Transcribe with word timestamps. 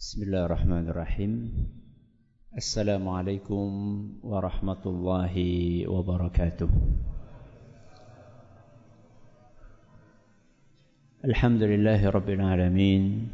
بسم 0.00 0.22
الله 0.22 0.44
الرحمن 0.46 0.88
الرحيم 0.88 1.32
السلام 2.56 3.08
عليكم 3.08 3.64
ورحمة 4.24 4.82
الله 4.86 5.34
وبركاته 5.88 6.70
الحمد 11.24 11.62
لله 11.62 12.00
رب 12.10 12.28
العالمين 12.30 13.28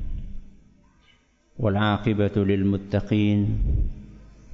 والعاقبة 1.59 2.37
للمتقين 2.37 3.41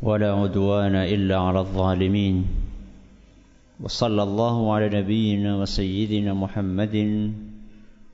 ولا 0.02 0.32
عدوان 0.32 0.94
إلا 0.94 1.36
على 1.38 1.60
الظالمين 1.60 2.44
وصلى 3.80 4.22
الله 4.22 4.74
على 4.74 5.00
نبينا 5.00 5.56
وسيدنا 5.56 6.34
محمد 6.34 6.96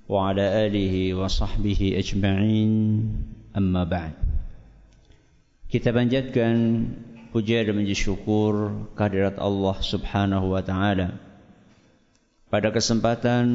وعلى 0.08 0.44
آله 0.66 1.14
وصحبه 1.14 1.80
أجمعين 1.98 2.72
Amma 3.58 3.82
ba'd. 3.82 4.14
Kita 5.66 5.90
panjatkan 5.90 6.54
puja 7.34 7.66
dan 7.66 7.74
menjadi 7.74 8.06
syukur 8.06 8.86
kehadirat 8.94 9.34
Allah 9.42 9.74
Subhanahu 9.82 10.54
wa 10.54 10.62
taala. 10.62 11.18
Pada 12.46 12.70
kesempatan 12.70 13.50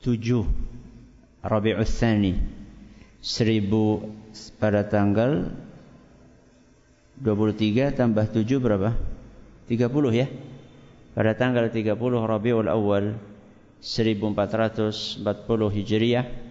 7 0.00 1.44
Rabiul 1.44 1.84
Tsani 1.84 2.32
1000 3.20 4.56
pada 4.56 4.84
tanggal 4.88 5.52
23 7.20 7.96
tambah 7.96 8.24
7 8.32 8.60
berapa? 8.60 8.96
30 9.68 10.12
ya? 10.12 10.26
Pada 11.16 11.32
tanggal 11.32 11.68
30 11.72 11.96
Rabiul 12.00 12.68
Awal 12.68 13.16
1440 13.80 15.24
Hijriah 15.72 16.45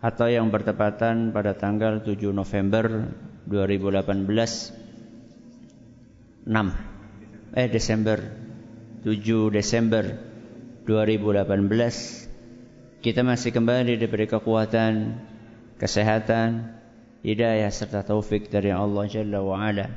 atau 0.00 0.28
yang 0.28 0.50
bertepatan 0.52 1.32
pada 1.32 1.54
tanggal 1.56 2.00
7 2.04 2.32
November 2.32 3.08
2018 3.48 6.46
6 6.46 7.56
eh 7.56 7.68
Desember 7.72 8.18
7 9.02 9.50
Desember 9.54 10.04
2018 10.84 13.02
kita 13.02 13.22
masih 13.22 13.52
kembali 13.54 13.96
diberi 13.98 14.26
kekuatan 14.26 15.14
kesehatan 15.78 16.76
hidayah 17.26 17.70
serta 17.74 18.06
taufik 18.06 18.46
dari 18.48 18.70
Allah 18.70 19.04
Jalla 19.10 19.42
wa 19.42 19.58
ala. 19.58 19.90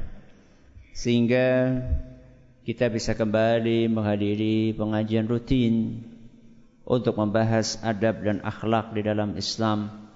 Sehingga 0.97 1.77
kita 2.65 2.89
bisa 2.89 3.13
kembali 3.13 3.85
menghadiri 3.89 4.73
pengajian 4.73 5.29
rutin 5.29 6.01
untuk 6.89 7.21
membahas 7.21 7.77
adab 7.85 8.25
dan 8.25 8.41
akhlak 8.41 8.97
di 8.97 9.05
dalam 9.05 9.37
Islam 9.37 10.09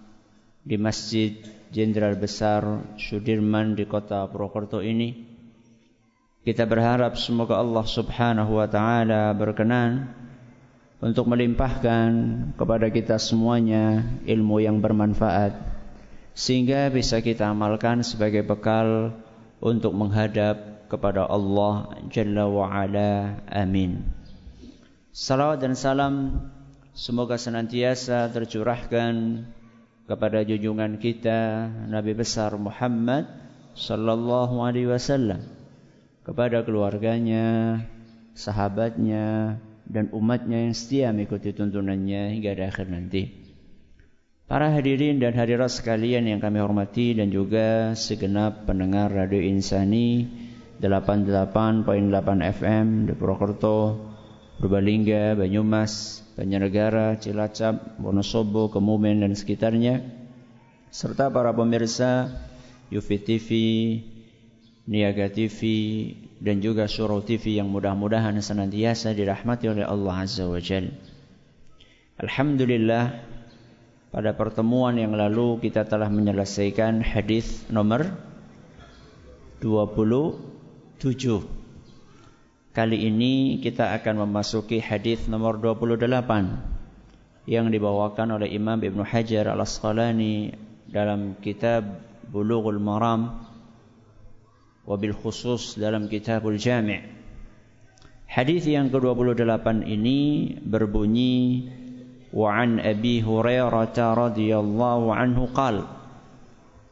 di 0.66 0.74
Masjid 0.82 1.38
Jenderal 1.70 2.18
Besar 2.18 2.66
Sudirman 2.98 3.78
di 3.78 3.86
kota 3.86 4.26
Purwokerto 4.26 4.82
ini. 4.82 5.14
Kita 6.42 6.66
berharap 6.66 7.14
semoga 7.16 7.62
Allah 7.62 7.86
Subhanahu 7.86 8.58
wa 8.58 8.68
taala 8.68 9.32
berkenan 9.38 10.12
untuk 10.98 11.30
melimpahkan 11.30 12.10
kepada 12.58 12.90
kita 12.90 13.22
semuanya 13.22 14.02
ilmu 14.26 14.58
yang 14.60 14.82
bermanfaat 14.82 15.54
sehingga 16.34 16.90
bisa 16.90 17.22
kita 17.22 17.54
amalkan 17.54 18.02
sebagai 18.02 18.42
bekal 18.42 19.14
untuk 19.62 19.94
menghadap 19.94 20.90
kepada 20.90 21.30
Allah 21.30 22.02
Jalla 22.10 22.50
wa 22.50 22.66
ala. 22.66 23.40
Amin. 23.54 24.04
Salawat 25.14 25.62
dan 25.62 25.78
salam 25.78 26.42
Semoga 26.94 27.42
senantiasa 27.42 28.30
tercurahkan 28.30 29.46
kepada 30.06 30.46
junjungan 30.46 31.02
kita 31.02 31.66
Nabi 31.90 32.14
besar 32.14 32.54
Muhammad 32.54 33.26
sallallahu 33.74 34.62
alaihi 34.62 34.94
wasallam 34.94 35.42
kepada 36.22 36.62
keluarganya, 36.62 37.82
sahabatnya 38.38 39.58
dan 39.90 40.14
umatnya 40.14 40.70
yang 40.70 40.78
setia 40.78 41.10
mengikuti 41.10 41.50
tuntunannya 41.52 42.38
hingga 42.38 42.54
di 42.54 42.64
akhir 42.64 42.88
nanti. 42.94 43.24
Para 44.46 44.70
hadirin 44.70 45.18
dan 45.18 45.34
hadirat 45.34 45.74
sekalian 45.74 46.30
yang 46.30 46.38
kami 46.38 46.62
hormati 46.62 47.18
dan 47.18 47.34
juga 47.34 47.98
segenap 47.98 48.70
pendengar 48.70 49.10
Radio 49.10 49.42
Insani 49.42 50.30
88.8 50.78 51.50
FM 52.54 53.10
di 53.10 53.14
Purwokerto, 53.18 53.98
Purbalingga, 54.62 55.34
Banyumas, 55.34 56.23
Banjarnegara, 56.34 57.22
Cilacap, 57.22 58.02
Wonosobo, 58.02 58.74
Kemumen 58.74 59.22
dan 59.22 59.38
sekitarnya 59.38 60.02
serta 60.90 61.30
para 61.30 61.54
pemirsa 61.54 62.34
Yufi 62.90 63.22
TV, 63.22 63.50
Niaga 64.90 65.30
TV 65.30 65.62
dan 66.42 66.60
juga 66.60 66.90
Surau 66.90 67.24
TV 67.24 67.62
yang 67.62 67.70
mudah-mudahan 67.70 68.36
senantiasa 68.42 69.14
dirahmati 69.16 69.70
oleh 69.70 69.86
Allah 69.86 70.26
Azza 70.26 70.50
wa 70.50 70.60
Jal. 70.60 70.92
Alhamdulillah 72.20 73.24
pada 74.14 74.38
pertemuan 74.38 74.94
yang 75.00 75.18
lalu 75.18 75.58
kita 75.64 75.90
telah 75.90 76.12
menyelesaikan 76.12 77.02
hadis 77.02 77.66
nomor 77.74 78.14
27 79.64 81.63
Kali 82.74 83.06
ini 83.06 83.62
kita 83.62 83.94
akan 83.94 84.26
memasuki 84.26 84.82
hadis 84.82 85.30
nomor 85.30 85.62
28 85.62 86.10
yang 87.46 87.70
dibawakan 87.70 88.42
oleh 88.42 88.50
Imam 88.50 88.82
Ibn 88.82 89.06
Hajar 89.06 89.46
Al-Asqalani 89.54 90.58
dalam 90.90 91.38
kitab 91.38 91.86
Bulughul 92.34 92.82
Maram 92.82 93.46
wabil 94.90 95.14
khusus 95.14 95.78
dalam 95.78 96.10
kitabul 96.10 96.58
Jami' 96.58 97.06
Hadis 98.26 98.66
yang 98.66 98.90
ke-28 98.90 99.86
ini 99.86 100.50
berbunyi 100.66 101.70
wa 102.34 102.58
an 102.58 102.82
Abi 102.82 103.22
Hurairah 103.22 103.94
radhiyallahu 103.94 105.14
anhu 105.14 105.46
qal 105.54 105.86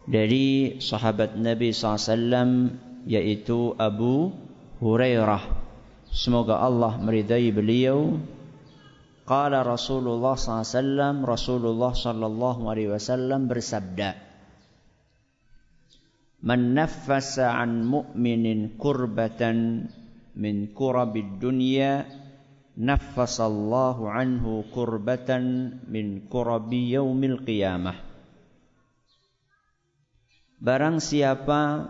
dari 0.06 0.78
sahabat 0.78 1.42
Nabi 1.42 1.74
SAW 1.74 2.70
yaitu 3.10 3.74
Abu 3.82 4.30
Hurairah 4.78 5.71
Semoga 6.12 6.60
Allah 6.60 7.00
meridai 7.00 7.56
beliau. 7.56 8.20
Qala 9.24 9.64
Rasulullah 9.64 10.36
SAW, 10.36 11.24
Rasulullah 11.24 11.96
sallallahu 11.96 12.68
alaihi 12.68 12.92
wasallam 12.92 13.48
bersabda, 13.48 14.20
"Man 16.44 16.76
naffasa 16.76 17.56
an 17.56 17.88
mu'minin 17.88 18.76
kurbatan 18.76 19.88
min 20.36 20.76
kurabid 20.76 21.40
dunya, 21.40 22.04
naffasallahu 22.76 24.12
anhu 24.12 24.68
kurbatan 24.68 25.80
min 25.88 26.28
kurabi 26.28 26.92
yaumil 26.92 27.40
qiyamah." 27.48 27.96
Barang 30.60 31.00
siapa 31.00 31.88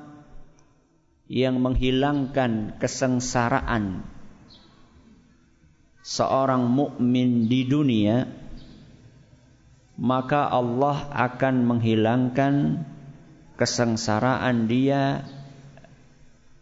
yang 1.31 1.63
menghilangkan 1.63 2.75
kesengsaraan 2.75 4.03
seorang 6.03 6.67
mukmin 6.67 7.47
di 7.47 7.63
dunia 7.63 8.27
maka 9.95 10.51
Allah 10.51 11.07
akan 11.15 11.55
menghilangkan 11.63 12.83
kesengsaraan 13.55 14.67
dia 14.67 15.23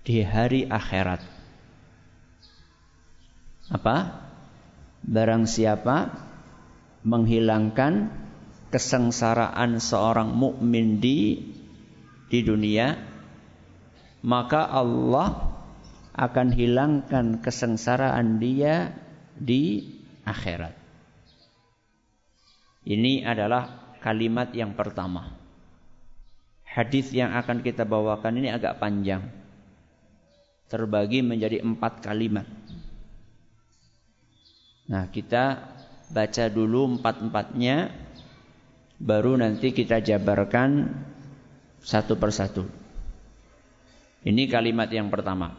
di 0.06 0.22
hari 0.22 0.70
akhirat. 0.70 1.24
Apa? 3.74 4.28
Barang 5.02 5.48
siapa 5.48 6.14
menghilangkan 7.08 8.12
kesengsaraan 8.70 9.82
seorang 9.82 10.30
mukmin 10.36 11.00
di 11.02 11.40
di 12.30 12.40
dunia 12.46 13.09
maka 14.26 14.68
Allah 14.68 15.56
akan 16.16 16.52
hilangkan 16.52 17.40
kesengsaraan 17.40 18.44
dia 18.44 18.92
di 19.40 19.88
akhirat. 20.28 20.76
Ini 22.84 23.24
adalah 23.24 23.96
kalimat 24.04 24.52
yang 24.56 24.76
pertama. 24.76 25.36
hadis 26.70 27.10
yang 27.12 27.34
akan 27.34 27.66
kita 27.66 27.82
bawakan 27.82 28.40
ini 28.40 28.54
agak 28.54 28.78
panjang. 28.78 29.26
Terbagi 30.70 31.26
menjadi 31.26 31.66
empat 31.66 32.06
kalimat. 32.06 32.46
Nah, 34.86 35.10
kita 35.10 35.66
baca 36.14 36.46
dulu 36.50 36.98
empat-empatnya, 36.98 37.90
baru 39.02 39.34
nanti 39.42 39.74
kita 39.74 39.98
jabarkan 39.98 40.94
satu 41.82 42.14
persatu. 42.22 42.79
Ini 44.20 44.52
kalimat 44.52 44.92
yang 44.92 45.08
pertama. 45.08 45.56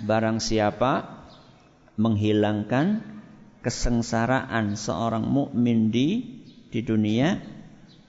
Barang 0.00 0.40
siapa 0.40 1.20
menghilangkan 2.00 3.04
kesengsaraan 3.60 4.72
seorang 4.72 5.28
mukmin 5.28 5.92
di 5.92 6.40
di 6.72 6.80
dunia, 6.80 7.44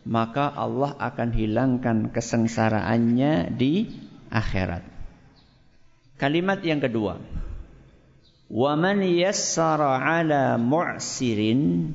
maka 0.07 0.48
Allah 0.48 0.95
akan 0.95 1.30
hilangkan 1.36 1.98
kesengsaraannya 2.16 3.51
di 3.51 3.92
akhirat. 4.31 4.88
Kalimat 6.16 6.63
yang 6.63 6.80
kedua. 6.80 7.19
Wa 8.48 8.80
man 8.80 9.04
yassara 9.04 10.00
ala 10.00 10.56
mu'sirin 10.56 11.92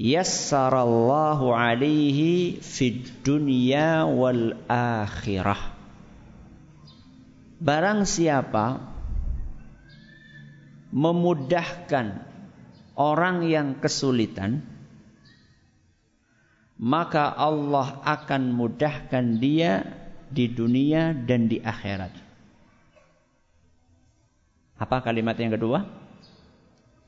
yassarallahu 0.00 1.52
alaihi 1.52 2.56
fid 2.64 3.20
dunya 3.20 4.08
wal 4.08 4.56
akhirah. 4.72 5.75
Barang 7.66 8.06
siapa 8.06 8.78
memudahkan 10.94 12.22
orang 12.94 13.42
yang 13.50 13.82
kesulitan, 13.82 14.62
maka 16.78 17.26
Allah 17.26 17.98
akan 18.06 18.54
mudahkan 18.54 19.42
dia 19.42 19.82
di 20.30 20.46
dunia 20.46 21.10
dan 21.10 21.50
di 21.50 21.58
akhirat. 21.58 22.14
Apa 24.78 25.02
kalimat 25.02 25.34
yang 25.34 25.50
kedua? 25.50 25.90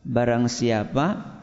Barang 0.02 0.50
siapa 0.50 1.38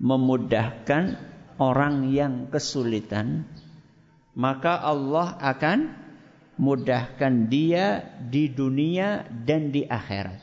memudahkan 0.00 1.20
orang 1.60 2.08
yang 2.08 2.48
kesulitan, 2.48 3.44
maka 4.32 4.80
Allah 4.80 5.36
akan 5.36 6.01
mudahkan 6.62 7.50
dia 7.50 8.06
di 8.22 8.46
dunia 8.46 9.26
dan 9.26 9.74
di 9.74 9.82
akhirat. 9.82 10.38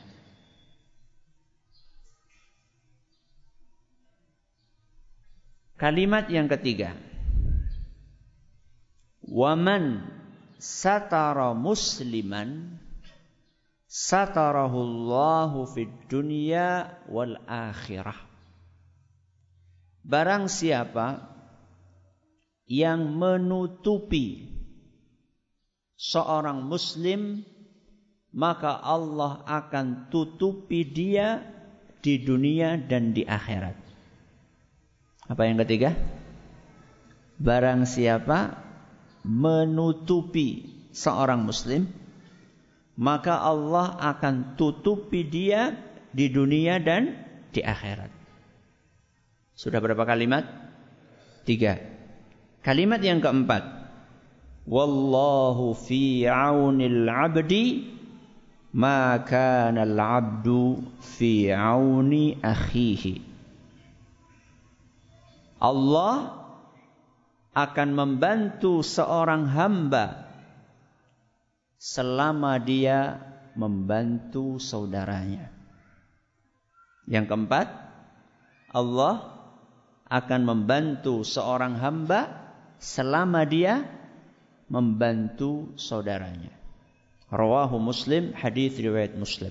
Kalimat 5.80 6.28
yang 6.28 6.44
ketiga. 6.44 6.92
Waman 9.24 10.04
satara 10.60 11.56
musliman 11.56 12.76
satarahullahu 13.88 15.64
fid 15.72 15.88
dunya 16.12 17.00
wal 17.08 17.40
akhirah. 17.48 18.28
Barang 20.04 20.52
siapa 20.52 21.32
yang 22.68 23.08
menutupi 23.16 24.49
seorang 26.00 26.64
muslim 26.64 27.44
maka 28.32 28.80
Allah 28.80 29.44
akan 29.44 30.08
tutupi 30.08 30.88
dia 30.88 31.44
di 32.00 32.16
dunia 32.24 32.80
dan 32.80 33.12
di 33.12 33.28
akhirat. 33.28 33.76
Apa 35.28 35.42
yang 35.44 35.60
ketiga? 35.60 35.92
Barang 37.36 37.84
siapa 37.84 38.56
menutupi 39.26 40.72
seorang 40.96 41.44
muslim, 41.44 41.90
maka 42.96 43.36
Allah 43.36 44.00
akan 44.00 44.56
tutupi 44.56 45.26
dia 45.26 45.76
di 46.10 46.32
dunia 46.32 46.80
dan 46.80 47.18
di 47.52 47.60
akhirat. 47.60 48.08
Sudah 49.58 49.82
berapa 49.82 50.08
kalimat? 50.08 50.48
Tiga. 51.44 51.76
Kalimat 52.64 53.04
yang 53.04 53.20
keempat. 53.20 53.79
Wallahu 54.70 55.74
fi 55.74 56.30
aunil 56.30 57.10
abdi 57.10 57.90
ma 58.70 59.18
kana 59.26 59.82
al-abdu 59.82 60.78
fi 61.02 61.50
auni 61.50 62.38
akhihi. 62.38 63.18
Allah 65.58 66.38
akan 67.50 67.88
membantu 67.98 68.86
seorang 68.86 69.50
hamba 69.50 70.30
selama 71.82 72.62
dia 72.62 73.18
membantu 73.58 74.62
saudaranya. 74.62 75.50
Yang 77.10 77.26
keempat, 77.26 77.66
Allah 78.70 79.34
akan 80.06 80.40
membantu 80.46 81.26
seorang 81.26 81.74
hamba 81.74 82.30
selama 82.78 83.42
dia 83.42 83.99
membantu 84.70 85.74
saudaranya. 85.74 86.54
Rawahu 87.30 87.82
Muslim, 87.82 88.30
hadis 88.32 88.78
riwayat 88.78 89.18
Muslim. 89.18 89.50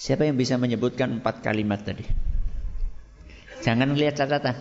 Siapa 0.00 0.24
yang 0.24 0.40
bisa 0.40 0.56
menyebutkan 0.56 1.20
empat 1.20 1.44
kalimat 1.44 1.82
tadi? 1.82 2.06
Jangan 3.60 3.92
lihat 3.92 4.16
catatan. 4.16 4.56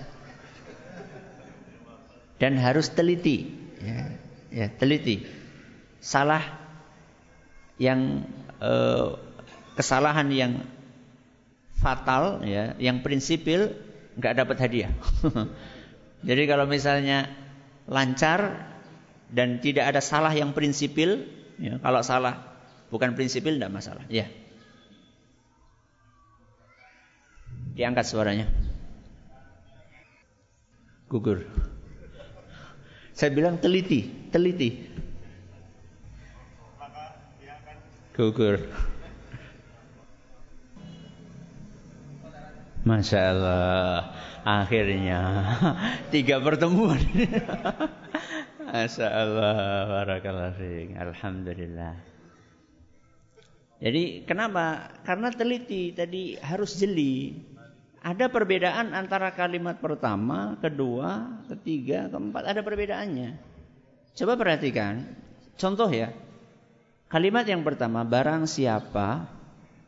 Dan 2.42 2.60
harus 2.60 2.92
teliti. 2.92 3.48
Ya, 3.80 4.20
ya 4.52 4.68
teliti. 4.68 5.24
Salah 6.04 6.44
yang 7.80 8.28
eh, 8.60 9.08
kesalahan 9.80 10.28
yang 10.28 10.54
fatal 11.80 12.44
ya, 12.44 12.76
yang 12.76 13.00
prinsipil 13.00 13.80
nggak 14.20 14.36
dapat 14.36 14.58
hadiah. 14.60 14.92
Jadi 16.28 16.44
kalau 16.52 16.68
misalnya 16.68 17.32
lancar 17.90 18.70
dan 19.34 19.58
tidak 19.60 19.90
ada 19.90 20.02
salah 20.02 20.32
yang 20.32 20.54
prinsipil, 20.54 21.26
ya, 21.58 21.82
kalau 21.82 22.06
salah 22.06 22.62
bukan 22.94 23.18
prinsipil 23.18 23.58
tidak 23.58 23.74
masalah. 23.74 24.06
Ya. 24.08 24.30
Diangkat 27.74 28.06
suaranya 28.06 28.70
gugur. 31.10 31.44
Saya 33.18 33.34
bilang 33.34 33.58
teliti, 33.60 34.30
teliti. 34.32 34.86
Gugur. 38.14 38.64
Masya 42.88 43.20
Allah, 43.36 44.16
akhirnya 44.50 45.22
tiga 46.14 46.42
pertemuan. 46.42 46.98
Barakallah 48.70 50.54
Alhamdulillah. 50.98 51.94
Jadi 53.80 54.28
kenapa? 54.28 54.92
Karena 55.08 55.32
teliti 55.32 55.96
tadi 55.96 56.36
harus 56.38 56.76
jeli. 56.76 57.34
Ada 58.00 58.32
perbedaan 58.32 58.96
antara 58.96 59.36
kalimat 59.36 59.76
pertama, 59.80 60.56
kedua, 60.64 61.44
ketiga, 61.52 62.08
keempat. 62.08 62.48
Ada 62.48 62.62
perbedaannya. 62.64 63.36
Coba 64.16 64.40
perhatikan. 64.40 65.04
Contoh 65.60 65.92
ya. 65.92 66.16
Kalimat 67.12 67.44
yang 67.44 67.66
pertama, 67.66 68.06
barang 68.08 68.48
siapa 68.48 69.28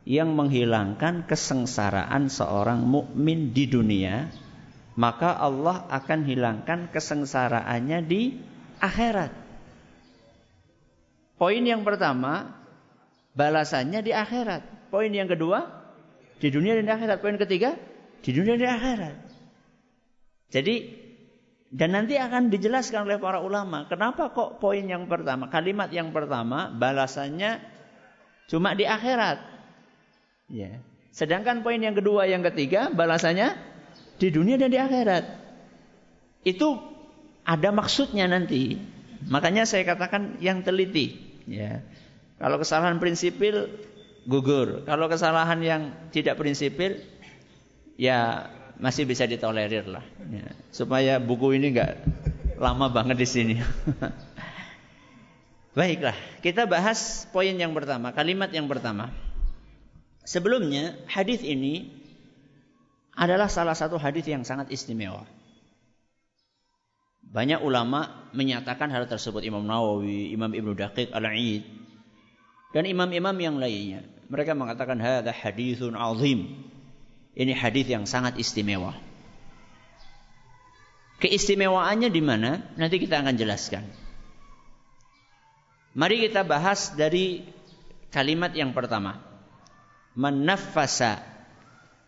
yang 0.03 0.34
menghilangkan 0.34 1.30
kesengsaraan 1.30 2.27
seorang 2.27 2.82
mukmin 2.82 3.53
di 3.53 3.70
dunia, 3.70 4.27
maka 5.01 5.34
Allah 5.34 5.89
akan 5.89 6.29
hilangkan 6.29 6.93
kesengsaraannya 6.93 8.05
di 8.05 8.38
akhirat. 8.77 9.34
Poin 11.41 11.65
yang 11.65 11.81
pertama, 11.81 12.53
balasannya 13.34 14.05
di 14.05 14.13
akhirat. 14.13 14.93
Poin 14.93 15.10
yang 15.10 15.25
kedua, 15.25 15.65
di 16.38 16.53
dunia 16.53 16.77
dan 16.77 16.86
di 16.86 16.93
akhirat. 16.93 17.17
Poin 17.17 17.34
ketiga, 17.41 17.74
di 18.22 18.29
dunia 18.29 18.53
dan 18.53 18.62
di 18.62 18.70
akhirat. 18.70 19.17
Jadi 20.53 20.75
dan 21.72 21.96
nanti 21.98 22.20
akan 22.20 22.51
dijelaskan 22.51 23.08
oleh 23.08 23.15
para 23.15 23.39
ulama 23.39 23.88
kenapa 23.88 24.36
kok 24.36 24.60
poin 24.62 24.84
yang 24.84 25.08
pertama, 25.08 25.48
kalimat 25.48 25.88
yang 25.89 26.12
pertama 26.13 26.70
balasannya 26.70 27.58
cuma 28.51 28.77
di 28.77 28.86
akhirat. 28.86 29.39
Ya. 30.51 30.77
Sedangkan 31.15 31.65
poin 31.65 31.79
yang 31.81 31.98
kedua, 31.98 32.27
yang 32.29 32.46
ketiga 32.46 32.93
balasannya 32.93 33.71
di 34.22 34.30
dunia 34.30 34.62
dan 34.62 34.70
di 34.70 34.78
akhirat. 34.78 35.25
Itu 36.46 36.78
ada 37.42 37.74
maksudnya 37.74 38.30
nanti. 38.30 38.78
Makanya 39.25 39.66
saya 39.66 39.82
katakan 39.86 40.38
yang 40.38 40.62
teliti, 40.62 41.18
ya. 41.50 41.82
Kalau 42.38 42.62
kesalahan 42.62 43.01
prinsipil 43.01 43.70
gugur. 44.25 44.86
Kalau 44.86 45.10
kesalahan 45.10 45.60
yang 45.62 45.82
tidak 46.13 46.38
prinsipil 46.38 47.01
ya 47.98 48.50
masih 48.82 49.06
bisa 49.06 49.30
ditolerir 49.30 49.86
lah. 49.86 50.06
Ya. 50.30 50.48
Supaya 50.74 51.22
buku 51.22 51.58
ini 51.58 51.74
enggak 51.74 52.01
Lama 52.62 52.94
banget 52.94 53.18
di 53.18 53.28
sini. 53.30 53.56
Baiklah, 55.78 56.13
kita 56.46 56.70
bahas 56.70 57.25
poin 57.34 57.58
yang 57.58 57.74
pertama, 57.74 58.13
kalimat 58.13 58.54
yang 58.54 58.70
pertama. 58.70 59.10
Sebelumnya, 60.22 60.94
hadis 61.10 61.42
ini 61.42 62.00
adalah 63.22 63.46
salah 63.46 63.78
satu 63.78 64.01
hadis 64.01 64.25
yang 64.25 64.42
sangat 64.42 64.74
istimewa. 64.74 65.30
Banyak 67.22 67.62
ulama 67.62 68.28
menyatakan 68.34 68.90
hal 68.90 69.06
tersebut 69.06 69.46
Imam 69.46 69.62
Nawawi, 69.62 70.34
Imam 70.34 70.50
Ibnu 70.50 70.74
Daqiq 70.74 71.13
Al-Aid 71.13 71.63
dan 72.74 72.90
imam-imam 72.90 73.38
yang 73.38 73.62
lainnya. 73.62 74.01
Mereka 74.28 74.58
mengatakan 74.58 74.98
hadza 74.98 75.30
haditsun 75.30 75.94
azim. 75.94 76.66
Ini 77.38 77.54
hadis 77.56 77.88
yang 77.88 78.10
sangat 78.10 78.36
istimewa. 78.42 78.98
Keistimewaannya 81.22 82.10
di 82.10 82.20
mana? 82.25 82.66
Nanti 82.75 82.98
kita 82.98 83.22
akan 83.22 83.38
jelaskan. 83.38 83.86
Mari 85.94 86.25
kita 86.25 86.42
bahas 86.42 86.98
dari 86.98 87.46
kalimat 88.10 88.51
yang 88.58 88.74
pertama. 88.74 89.22
Menaffasa 90.18 91.31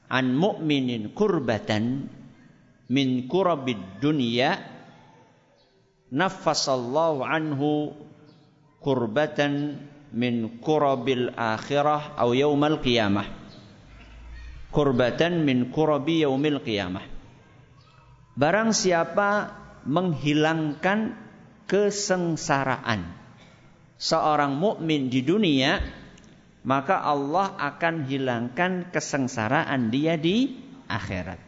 an 0.10 0.36
mu'minin 0.36 1.12
kurbatan 1.12 2.10
min 2.92 3.28
kurabid 3.28 3.80
dunya 4.04 4.60
naffasallahu 6.14 7.26
anhu 7.26 7.96
kurbatan 8.84 9.82
min 10.14 10.62
kurabil 10.62 11.34
akhirah 11.34 12.14
atau 12.14 12.38
yaumal 12.38 12.78
qiyamah. 12.80 13.26
Kurbatan 14.74 15.46
min 15.46 15.70
kurabi 15.70 16.26
yaumil 16.26 16.62
qiyamah. 16.62 17.06
Barang 18.34 18.74
siapa 18.74 19.54
menghilangkan 19.86 21.14
kesengsaraan 21.70 23.06
seorang 23.98 24.58
mukmin 24.58 25.14
di 25.14 25.22
dunia, 25.22 25.78
maka 26.64 27.00
Allah 27.04 27.52
akan 27.60 28.08
hilangkan 28.08 28.90
kesengsaraan 28.90 29.92
dia 29.92 30.16
di 30.16 30.56
akhirat. 30.88 31.40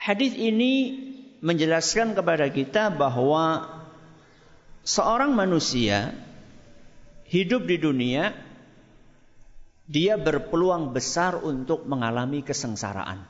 Hadis 0.00 0.36
ini 0.36 0.72
menjelaskan 1.44 2.16
kepada 2.16 2.48
kita 2.48 2.92
bahwa 2.92 3.68
seorang 4.84 5.32
manusia 5.32 6.12
hidup 7.28 7.64
di 7.68 7.76
dunia 7.80 8.32
dia 9.84 10.16
berpeluang 10.16 10.96
besar 10.96 11.40
untuk 11.40 11.84
mengalami 11.84 12.40
kesengsaraan. 12.40 13.20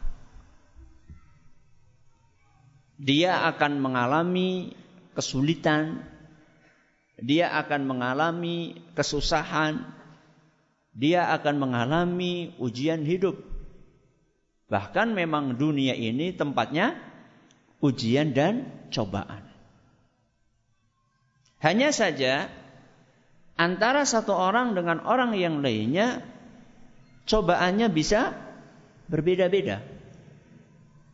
Dia 2.94 3.50
akan 3.50 3.82
mengalami 3.82 4.70
kesulitan, 5.18 6.06
dia 7.18 7.54
akan 7.54 7.86
mengalami 7.86 8.82
kesusahan, 8.98 9.86
dia 10.94 11.30
akan 11.34 11.54
mengalami 11.58 12.54
ujian 12.58 13.02
hidup. 13.06 13.38
Bahkan 14.70 15.14
memang 15.14 15.54
dunia 15.54 15.94
ini 15.94 16.34
tempatnya 16.34 16.98
ujian 17.78 18.34
dan 18.34 18.66
cobaan. 18.90 19.44
Hanya 21.62 21.94
saja 21.94 22.50
antara 23.54 24.04
satu 24.04 24.34
orang 24.34 24.74
dengan 24.74 25.00
orang 25.06 25.32
yang 25.38 25.62
lainnya 25.64 26.20
cobaannya 27.24 27.88
bisa 27.88 28.34
berbeda-beda. 29.08 29.80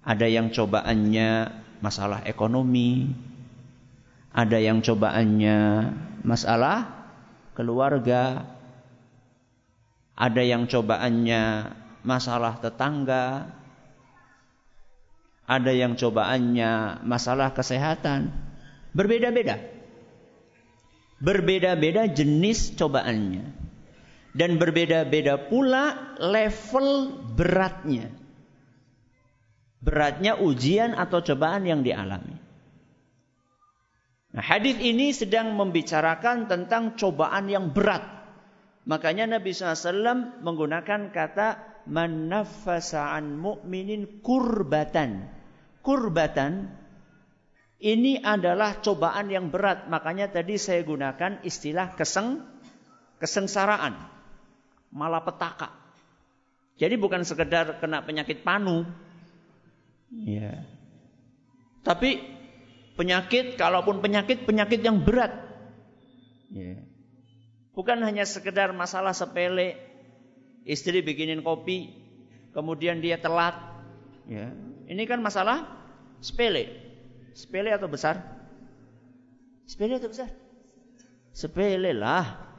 Ada 0.01 0.27
yang 0.27 0.49
cobaannya 0.51 1.29
masalah 1.85 2.25
ekonomi, 2.25 3.13
ada 4.31 4.63
yang 4.63 4.79
cobaannya 4.79 5.59
masalah 6.23 6.87
keluarga. 7.59 8.47
Ada 10.15 10.43
yang 10.47 10.71
cobaannya 10.71 11.45
masalah 12.07 12.63
tetangga. 12.63 13.51
Ada 15.51 15.73
yang 15.75 15.99
cobaannya 15.99 17.03
masalah 17.03 17.51
kesehatan. 17.53 18.33
Berbeda-beda. 18.95 19.59
Berbeda-beda 21.21 22.07
jenis 22.07 22.79
cobaannya. 22.79 23.45
Dan 24.31 24.63
berbeda-beda 24.63 25.51
pula 25.51 26.17
level 26.23 27.19
beratnya. 27.35 28.15
Beratnya 29.83 30.39
ujian 30.39 30.95
atau 30.95 31.19
cobaan 31.19 31.67
yang 31.67 31.83
dialami. 31.83 32.40
Nah, 34.31 34.45
hadis 34.47 34.79
ini 34.79 35.11
sedang 35.11 35.59
membicarakan 35.59 36.47
tentang 36.47 36.95
cobaan 36.95 37.51
yang 37.51 37.75
berat. 37.75 38.07
Makanya 38.87 39.39
Nabi 39.39 39.51
SAW 39.51 40.41
menggunakan 40.41 41.11
kata 41.11 41.49
manafasaan 41.91 43.35
mu'minin 43.35 44.23
kurbatan. 44.23 45.27
Kurbatan 45.83 46.71
ini 47.81 48.23
adalah 48.23 48.79
cobaan 48.79 49.33
yang 49.35 49.51
berat. 49.51 49.91
Makanya 49.91 50.31
tadi 50.31 50.61
saya 50.61 50.87
gunakan 50.87 51.43
istilah 51.43 51.99
keseng, 51.99 52.45
kesengsaraan. 53.19 53.99
Malapetaka. 54.95 55.75
Jadi 56.79 56.95
bukan 56.97 57.27
sekedar 57.27 57.83
kena 57.83 58.07
penyakit 58.07 58.47
panu. 58.47 58.87
Ya. 60.11 60.65
Tapi 61.85 62.40
Penyakit, 63.01 63.57
kalaupun 63.57 64.05
penyakit, 64.05 64.45
penyakit 64.45 64.85
yang 64.85 65.01
berat. 65.01 65.33
Ya. 66.53 66.85
Bukan 67.73 67.97
hanya 68.05 68.29
sekedar 68.29 68.77
masalah 68.77 69.17
sepele, 69.17 69.81
istri 70.69 71.01
bikinin 71.01 71.41
kopi, 71.41 71.97
kemudian 72.53 73.01
dia 73.01 73.17
telat. 73.17 73.57
Ya. 74.29 74.53
Ini 74.85 75.09
kan 75.09 75.25
masalah 75.25 75.65
sepele. 76.21 76.77
Sepele 77.33 77.73
atau 77.73 77.89
besar? 77.89 78.21
Sepele 79.65 79.97
atau 79.97 80.13
besar? 80.13 80.29
Sepele 81.33 81.97
lah. 81.97 82.53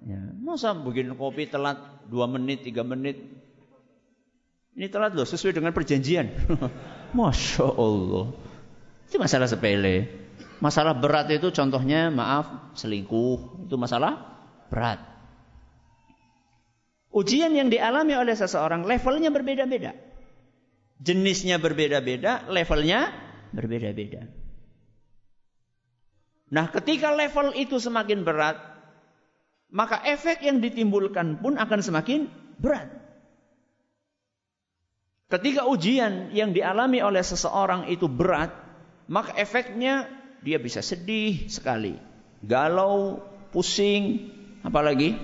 Ya. 0.00 0.24
Masa 0.40 0.72
bikin 0.72 1.12
kopi 1.20 1.52
telat 1.52 1.76
2 2.08 2.16
menit, 2.32 2.64
3 2.64 2.80
menit. 2.80 3.20
Ini 4.72 4.88
telat 4.88 5.12
loh, 5.12 5.28
sesuai 5.28 5.52
dengan 5.52 5.76
perjanjian. 5.76 6.32
Masya 7.18 7.68
Allah. 7.76 8.55
Itu 9.06 9.22
masalah 9.22 9.46
sepele. 9.46 10.10
Masalah 10.58 10.96
berat 10.98 11.30
itu 11.30 11.54
contohnya 11.54 12.10
maaf 12.10 12.74
selingkuh. 12.74 13.66
Itu 13.70 13.78
masalah 13.78 14.18
berat. 14.66 14.98
Ujian 17.14 17.54
yang 17.54 17.72
dialami 17.72 18.12
oleh 18.12 18.36
seseorang 18.36 18.84
levelnya 18.84 19.32
berbeda-beda. 19.32 19.96
Jenisnya 21.00 21.56
berbeda-beda, 21.56 22.44
levelnya 22.50 23.14
berbeda-beda. 23.54 24.28
Nah, 26.52 26.68
ketika 26.70 27.10
level 27.16 27.56
itu 27.56 27.80
semakin 27.80 28.22
berat, 28.22 28.58
maka 29.72 30.02
efek 30.06 30.44
yang 30.46 30.60
ditimbulkan 30.62 31.40
pun 31.42 31.58
akan 31.58 31.80
semakin 31.82 32.28
berat. 32.60 32.92
Ketika 35.26 35.66
ujian 35.66 36.30
yang 36.30 36.54
dialami 36.54 37.02
oleh 37.02 37.24
seseorang 37.24 37.90
itu 37.90 38.06
berat, 38.06 38.65
maka 39.06 39.34
efeknya 39.38 40.10
dia 40.42 40.58
bisa 40.58 40.82
sedih 40.82 41.46
sekali, 41.50 41.98
galau, 42.42 43.22
pusing, 43.54 44.30
apalagi 44.62 45.18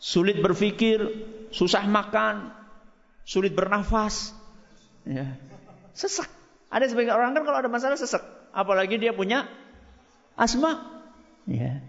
sulit 0.00 0.38
berpikir, 0.42 0.98
susah 1.54 1.86
makan, 1.86 2.50
sulit 3.22 3.54
bernafas, 3.54 4.34
ya. 5.06 5.38
sesak. 5.94 6.28
Ada 6.70 6.86
sebagian 6.86 7.18
orang 7.18 7.34
kan 7.34 7.42
kalau 7.42 7.58
ada 7.58 7.70
masalah 7.70 7.98
sesak, 7.98 8.22
apalagi 8.54 8.98
dia 8.98 9.10
punya 9.10 9.50
asma. 10.38 11.02
Ya. 11.50 11.82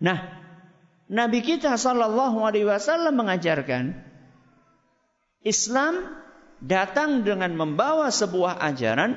Nah, 0.00 0.18
Nabi 1.06 1.44
kita 1.44 1.76
Shallallahu 1.76 2.42
Alaihi 2.42 2.66
Wasallam 2.66 3.14
mengajarkan 3.18 3.98
Islam 5.44 6.20
datang 6.60 7.24
dengan 7.24 7.56
membawa 7.56 8.12
sebuah 8.12 8.60
ajaran 8.60 9.16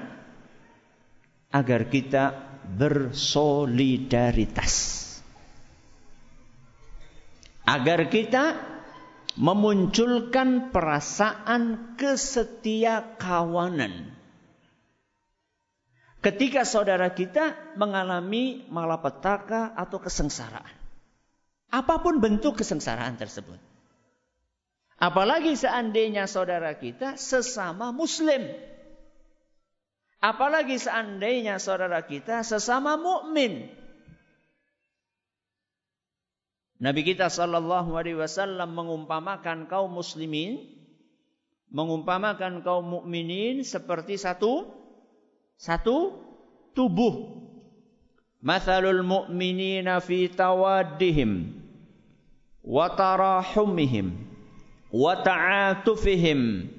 agar 1.54 1.86
kita 1.92 2.34
bersolidaritas. 2.66 5.04
Agar 7.64 8.12
kita 8.12 8.60
memunculkan 9.40 10.76
perasaan 10.76 11.96
kesetia 11.96 13.16
kawanan. 13.16 14.12
Ketika 16.24 16.64
saudara 16.64 17.12
kita 17.12 17.76
mengalami 17.76 18.64
malapetaka 18.72 19.76
atau 19.76 20.00
kesengsaraan. 20.00 20.72
Apa 21.74 22.00
pun 22.00 22.22
bentuk 22.22 22.62
kesengsaraan 22.64 23.18
tersebut. 23.20 23.73
Apalagi 25.04 25.60
seandainya 25.60 26.32
saudara 26.32 26.80
kita 26.80 27.20
sesama 27.20 27.92
muslim. 27.92 28.48
Apalagi 30.24 30.80
seandainya 30.80 31.60
saudara 31.60 32.08
kita 32.08 32.40
sesama 32.48 32.96
mukmin. 32.96 33.68
Nabi 36.80 37.04
kita 37.04 37.28
sallallahu 37.28 37.92
alaihi 38.00 38.16
wasallam 38.16 38.72
mengumpamakan 38.72 39.68
kaum 39.68 39.92
muslimin 39.92 40.72
mengumpamakan 41.68 42.64
kaum 42.64 42.88
mukminin 42.88 43.68
seperti 43.68 44.16
satu 44.16 44.72
satu 45.60 46.16
tubuh. 46.72 47.44
Mathalul 48.40 49.04
mu'minina 49.04 50.00
fi 50.00 50.32
tawaddihim 50.32 51.60
wa 52.64 52.88
tarahumihim 52.92 54.23
wa 54.94 55.18
ta'atufihim 55.18 56.70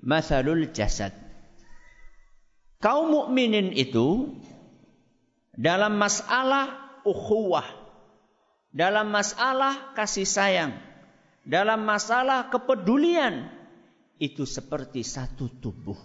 mathalul 0.00 0.72
jasad. 0.72 1.12
Kaum 2.80 3.12
mukminin 3.12 3.76
itu 3.76 4.32
dalam 5.52 6.00
masalah 6.00 6.96
ukhuwah, 7.04 7.66
dalam 8.72 9.12
masalah 9.12 9.92
kasih 9.92 10.24
sayang, 10.24 10.72
dalam 11.44 11.84
masalah 11.84 12.48
kepedulian 12.48 13.52
itu 14.16 14.48
seperti 14.48 15.04
satu 15.04 15.50
tubuh. 15.60 15.98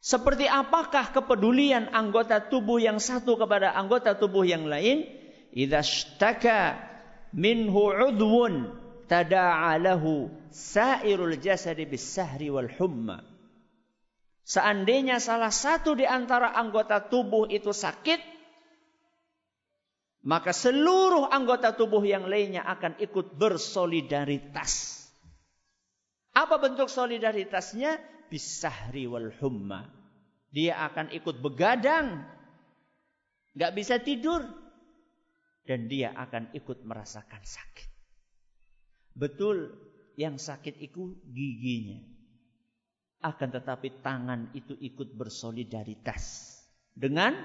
Seperti 0.00 0.48
apakah 0.48 1.12
kepedulian 1.12 1.92
anggota 1.92 2.40
tubuh 2.40 2.80
yang 2.80 2.96
satu 2.96 3.36
kepada 3.36 3.76
anggota 3.76 4.16
tubuh 4.16 4.48
yang 4.48 4.64
lain? 4.64 5.04
Idza 5.52 5.84
minhu 7.34 7.94
udwun 7.94 8.74
tada'a 9.06 9.78
lahu 9.82 10.30
sairul 10.50 11.38
jasadi 11.38 11.86
bis 11.86 12.02
sahri 12.02 12.50
wal 12.50 12.70
humma. 12.78 13.22
Seandainya 14.46 15.22
salah 15.22 15.54
satu 15.54 15.94
di 15.94 16.02
antara 16.02 16.50
anggota 16.58 17.06
tubuh 17.06 17.46
itu 17.46 17.70
sakit, 17.70 18.18
maka 20.26 20.52
seluruh 20.52 21.30
anggota 21.32 21.72
tubuh 21.72 22.02
yang 22.04 22.28
lainnya 22.28 22.66
akan 22.66 22.98
ikut 23.00 23.38
bersolidaritas. 23.38 25.00
Apa 26.36 26.60
bentuk 26.62 26.86
solidaritasnya? 26.86 27.98
Bisahri 28.30 29.10
wal 29.10 29.34
humma. 29.42 29.90
Dia 30.50 30.86
akan 30.86 31.10
ikut 31.14 31.42
begadang. 31.42 32.22
Gak 33.58 33.74
bisa 33.74 33.98
tidur. 33.98 34.46
Dan 35.66 35.86
dia 35.86 36.10
akan 36.16 36.50
ikut 36.56 36.82
merasakan 36.82 37.42
sakit. 37.44 37.88
Betul, 39.14 39.70
yang 40.16 40.40
sakit 40.40 40.80
itu 40.80 41.20
giginya. 41.30 42.00
Akan 43.20 43.52
tetapi 43.52 44.00
tangan 44.00 44.48
itu 44.56 44.72
ikut 44.80 45.12
bersolidaritas 45.12 46.56
dengan 46.96 47.36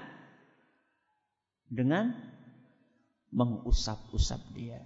dengan 1.68 2.16
mengusap-usap 3.28 4.40
dia. 4.56 4.80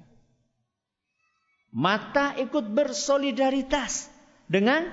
Mata 1.71 2.35
ikut 2.35 2.67
bersolidaritas 2.75 4.11
dengan 4.51 4.91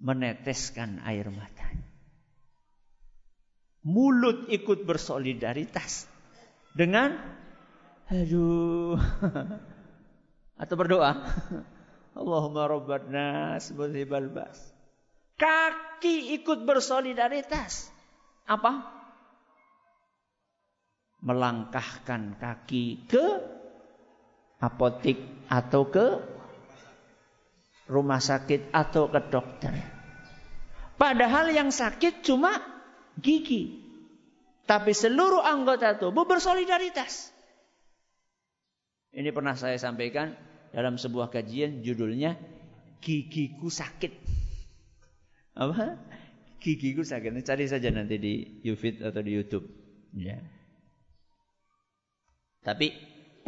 meneteskan 0.00 1.04
air 1.04 1.28
mata. 1.28 1.68
Mulut 3.84 4.48
ikut 4.48 4.88
bersolidaritas 4.88 6.07
dengan 6.78 7.18
aduh 8.06 8.94
atau 10.62 10.74
berdoa 10.78 11.12
Allahumma 12.18 12.66
rabbat 12.66 13.06
nas 13.06 13.70
bas. 13.70 14.58
Kaki 15.38 16.34
ikut 16.34 16.66
bersolidaritas. 16.66 17.94
Apa? 18.42 18.82
Melangkahkan 21.22 22.42
kaki 22.42 23.06
ke 23.06 23.26
apotik 24.58 25.46
atau 25.46 25.86
ke 25.86 26.06
rumah 27.86 28.18
sakit 28.18 28.74
atau 28.74 29.06
ke 29.06 29.20
dokter. 29.30 29.74
Padahal 30.98 31.54
yang 31.54 31.70
sakit 31.70 32.26
cuma 32.26 32.58
gigi. 33.14 33.87
Tapi 34.68 34.92
seluruh 34.92 35.40
anggota 35.40 35.96
tubuh 35.96 36.28
bersolidaritas. 36.28 37.32
Ini 39.16 39.32
pernah 39.32 39.56
saya 39.56 39.80
sampaikan 39.80 40.36
dalam 40.76 41.00
sebuah 41.00 41.32
kajian 41.32 41.80
judulnya 41.80 42.36
gigiku 43.00 43.72
sakit. 43.72 44.12
Apa? 45.56 45.96
Gigiku 46.60 47.00
sakit. 47.00 47.32
Cari 47.40 47.64
saja 47.64 47.88
nanti 47.88 48.20
di 48.20 48.34
Ufit 48.68 49.00
atau 49.00 49.24
di 49.24 49.32
YouTube. 49.32 49.64
Ya. 50.12 50.36
Tapi 52.60 52.92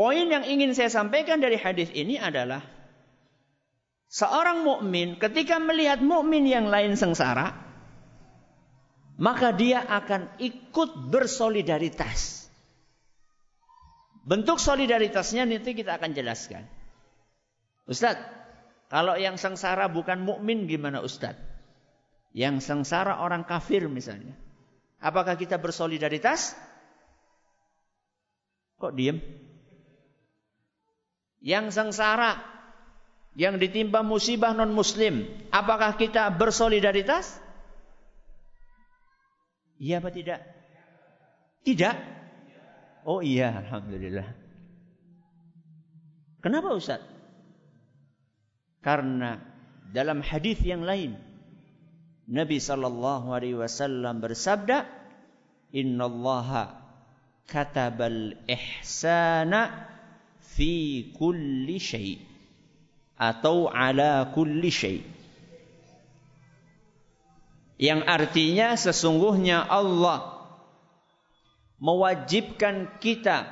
poin 0.00 0.24
yang 0.24 0.48
ingin 0.48 0.72
saya 0.72 0.88
sampaikan 0.88 1.44
dari 1.44 1.61
hadis 1.61 1.92
ini 1.92 2.16
adalah 2.16 2.64
seorang 4.09 4.64
mukmin 4.64 5.20
ketika 5.20 5.61
melihat 5.61 6.00
mukmin 6.00 6.48
yang 6.48 6.72
lain 6.72 6.96
sengsara, 6.96 7.69
maka 9.20 9.52
dia 9.52 9.85
akan 9.85 10.40
ikut 10.40 11.12
bersolidaritas. 11.12 12.48
Bentuk 14.24 14.56
solidaritasnya 14.56 15.44
nanti 15.44 15.76
kita 15.76 16.00
akan 16.00 16.16
jelaskan. 16.16 16.64
Ustaz, 17.85 18.16
kalau 18.88 19.20
yang 19.20 19.37
sengsara 19.37 19.92
bukan 19.92 20.24
mukmin 20.24 20.64
gimana 20.64 21.04
Ustaz? 21.04 21.37
Yang 22.33 22.64
sengsara 22.64 23.20
orang 23.20 23.44
kafir 23.44 23.85
misalnya. 23.92 24.33
Apakah 25.04 25.37
kita 25.37 25.61
bersolidaritas? 25.61 26.56
Kok 28.80 28.96
diem? 28.96 29.20
Yang 31.44 31.76
sengsara, 31.76 32.40
yang 33.37 33.61
ditimpa 33.61 34.00
musibah 34.00 34.56
non 34.56 34.72
muslim, 34.72 35.28
apakah 35.52 35.96
kita 35.96 36.28
bersolidaritas? 36.33 37.50
Iya 39.81 40.05
apa 40.05 40.12
tidak? 40.12 40.45
Tidak? 41.64 41.97
Oh 43.09 43.25
iya, 43.25 43.64
Alhamdulillah. 43.64 44.29
Kenapa 46.45 46.69
Ustaz? 46.77 47.01
Karena 48.85 49.40
dalam 49.88 50.21
hadis 50.21 50.61
yang 50.64 50.85
lain 50.85 51.16
Nabi 52.31 52.61
sallallahu 52.61 53.33
alaihi 53.33 53.59
wasallam 53.59 54.21
bersabda, 54.23 54.85
"Innallaha 55.73 56.77
katabal 57.49 58.38
ihsana 58.47 59.88
fi 60.38 61.09
kulli 61.11 61.77
syai" 61.81 62.23
atau 63.19 63.66
ala 63.66 64.31
kulli 64.31 64.71
syai. 64.71 65.19
Yang 67.81 68.01
artinya 68.05 68.77
sesungguhnya 68.77 69.64
Allah 69.64 70.37
mewajibkan 71.81 73.01
kita 73.01 73.49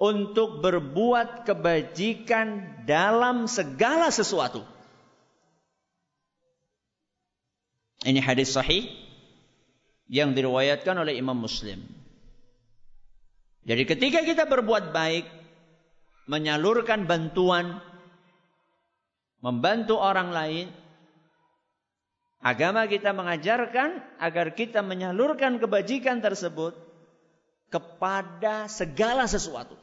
untuk 0.00 0.64
berbuat 0.64 1.44
kebajikan 1.44 2.80
dalam 2.88 3.44
segala 3.44 4.08
sesuatu. 4.08 4.64
Ini 8.02 8.16
hadis 8.24 8.56
sahih 8.56 8.88
yang 10.08 10.32
diriwayatkan 10.32 10.96
oleh 10.96 11.20
Imam 11.20 11.36
Muslim. 11.36 11.84
Jadi 13.68 13.82
ketika 13.86 14.24
kita 14.24 14.48
berbuat 14.48 14.90
baik, 14.90 15.28
menyalurkan 16.32 17.04
bantuan, 17.04 17.78
membantu 19.44 20.00
orang 20.00 20.32
lain, 20.32 20.66
agama 22.42 22.90
kita 22.90 23.14
mengajarkan 23.14 24.02
agar 24.18 24.52
kita 24.52 24.82
menyalurkan 24.82 25.62
kebajikan 25.62 26.18
tersebut 26.18 26.74
kepada 27.70 28.66
segala 28.68 29.24
sesuatu. 29.30 29.78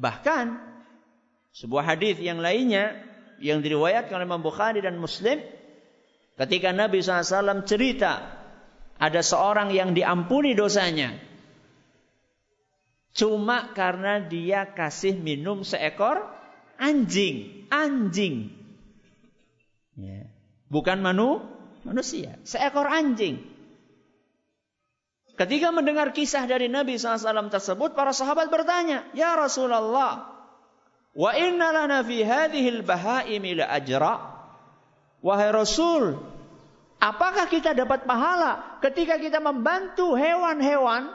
Bahkan 0.00 0.56
sebuah 1.52 1.84
hadis 1.84 2.16
yang 2.22 2.40
lainnya 2.40 2.96
yang 3.42 3.60
diriwayatkan 3.60 4.16
oleh 4.16 4.28
Imam 4.30 4.40
Bukhari 4.40 4.80
dan 4.80 4.96
Muslim 4.96 5.42
ketika 6.40 6.72
Nabi 6.72 7.04
SAW 7.04 7.66
cerita 7.68 8.40
ada 8.96 9.20
seorang 9.20 9.74
yang 9.74 9.92
diampuni 9.92 10.56
dosanya 10.56 11.12
cuma 13.12 13.74
karena 13.74 14.22
dia 14.24 14.70
kasih 14.70 15.18
minum 15.18 15.66
seekor 15.66 16.22
anjing, 16.80 17.66
anjing. 17.68 18.59
Ya. 20.00 20.24
Bukan 20.72 21.04
manu, 21.04 21.44
manusia, 21.84 22.40
seekor 22.46 22.88
anjing. 22.88 23.44
Ketika 25.36 25.72
mendengar 25.72 26.12
kisah 26.12 26.44
dari 26.44 26.68
Nabi 26.68 27.00
SAW 27.00 27.48
tersebut, 27.48 27.96
para 27.96 28.12
sahabat 28.12 28.48
bertanya, 28.52 29.08
Ya 29.16 29.36
Rasulullah, 29.36 30.28
wa 31.16 31.30
inna 31.36 31.72
lana 31.72 32.00
fi 32.04 32.20
hadhil 32.24 32.84
bahaimi 32.84 33.60
ajra. 33.60 34.20
Wahai 35.20 35.52
Rasul, 35.52 36.16
apakah 36.96 37.44
kita 37.48 37.76
dapat 37.76 38.08
pahala 38.08 38.80
ketika 38.80 39.20
kita 39.20 39.36
membantu 39.36 40.16
hewan-hewan? 40.16 41.12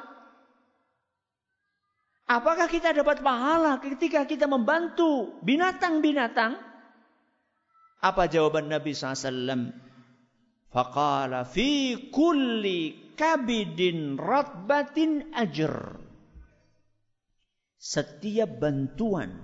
Apakah 2.25 2.65
kita 2.65 2.93
dapat 2.97 3.21
pahala 3.21 3.77
ketika 3.81 4.25
kita 4.25 4.49
membantu 4.49 5.37
binatang-binatang? 5.45 6.74
Apa 8.01 8.27
jawaban 8.27 8.67
Nabi 8.71 8.91
SAW? 8.91 9.71
Faqala 10.71 11.47
fi 11.47 11.95
kulli 12.11 13.13
kabidin 13.15 14.19
ratbatin 14.19 15.31
ajr. 15.31 15.95
Setiap 17.79 18.59
bantuan 18.59 19.39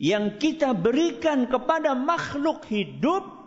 yang 0.00 0.40
kita 0.40 0.74
berikan 0.74 1.46
kepada 1.46 1.94
makhluk 1.94 2.64
hidup 2.66 3.42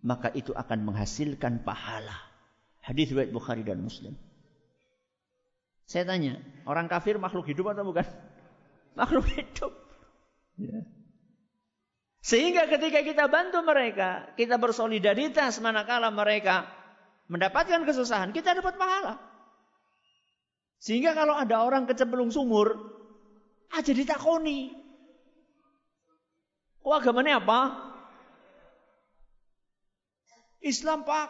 maka 0.00 0.32
itu 0.32 0.52
akan 0.56 0.84
menghasilkan 0.84 1.60
pahala. 1.60 2.16
Hadis 2.80 3.12
riwayat 3.12 3.30
Bukhari 3.32 3.60
dan 3.60 3.84
Muslim. 3.84 4.16
Saya 5.84 6.08
tanya, 6.08 6.40
orang 6.64 6.88
kafir 6.88 7.20
makhluk 7.20 7.44
hidup 7.50 7.76
atau 7.76 7.84
bukan? 7.84 8.06
Makhluk 8.96 9.26
hidup. 9.36 9.72
Ya. 10.56 10.80
Sehingga 12.20 12.68
ketika 12.68 13.00
kita 13.00 13.24
bantu 13.32 13.64
mereka, 13.64 14.28
kita 14.36 14.60
bersolidaritas 14.60 15.56
manakala 15.64 16.12
mereka 16.12 16.68
mendapatkan 17.32 17.80
kesusahan, 17.88 18.36
kita 18.36 18.52
dapat 18.52 18.76
pahala. 18.76 19.16
Sehingga 20.80 21.16
kalau 21.16 21.32
ada 21.32 21.64
orang 21.64 21.88
kecemplung 21.88 22.28
sumur, 22.28 22.76
aja 23.72 23.92
ditakoni. 23.92 24.72
Oh 26.84 26.96
agamanya 26.96 27.40
apa? 27.40 27.60
Islam 30.60 31.04
pak. 31.04 31.28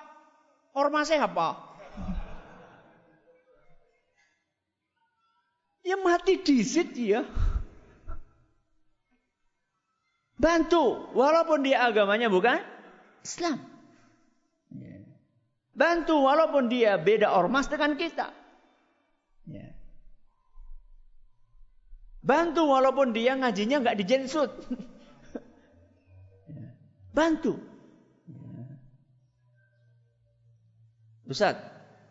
Ormasnya 0.71 1.27
apa? 1.27 1.59
Ya 5.83 5.99
mati 5.99 6.39
disit 6.39 6.95
ya. 6.95 7.27
Bantu. 10.41 11.13
Walaupun 11.13 11.61
dia 11.61 11.85
agamanya 11.85 12.33
bukan 12.33 12.65
Islam. 13.21 13.71
Bantu 15.81 16.25
walaupun 16.25 16.69
dia 16.69 17.01
beda 17.01 17.33
ormas 17.33 17.69
dengan 17.69 17.97
kita. 17.97 18.33
Ya. 19.49 19.73
Bantu 22.21 22.69
walaupun 22.69 23.17
dia 23.17 23.33
ngajinya 23.37 23.81
nggak 23.81 23.99
dijensut. 24.01 24.51
ya. 26.53 26.69
Bantu. 27.17 27.57
Ya. 28.29 28.77
Ustaz, 31.33 31.57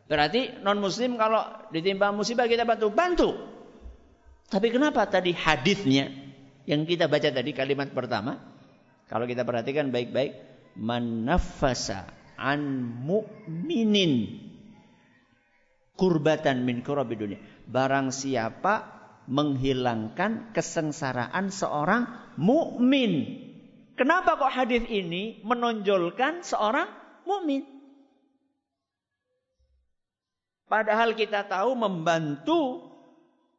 berarti 0.09 0.57
non 0.65 0.81
muslim 0.81 1.13
kalau 1.21 1.45
ditimpa 1.69 2.09
musibah 2.09 2.49
kita 2.49 2.65
bantu. 2.65 2.89
Bantu. 2.89 3.29
Tapi 4.49 4.73
kenapa 4.73 5.05
tadi 5.05 5.29
hadisnya 5.29 6.09
yang 6.69 6.85
kita 6.85 7.09
baca 7.09 7.33
tadi 7.33 7.49
kalimat 7.57 7.89
pertama? 7.89 8.37
Kalau 9.09 9.25
kita 9.25 9.41
perhatikan 9.41 9.89
baik-baik, 9.89 10.37
manafasa 10.77 12.05
an 12.37 12.85
mu'minin 13.01 14.45
kurbatan 15.99 16.63
min 16.63 16.79
kurabi 16.79 17.19
dunia. 17.19 17.39
Barang 17.67 18.15
siapa 18.15 18.87
menghilangkan 19.27 20.55
kesengsaraan 20.55 21.51
seorang 21.51 22.33
mukmin. 22.39 23.45
Kenapa 23.99 24.39
kok 24.39 24.55
hadis 24.55 24.87
ini 24.87 25.43
menonjolkan 25.43 26.41
seorang 26.41 26.87
mukmin? 27.27 27.67
Padahal 30.71 31.17
kita 31.19 31.43
tahu 31.45 31.75
membantu 31.75 32.88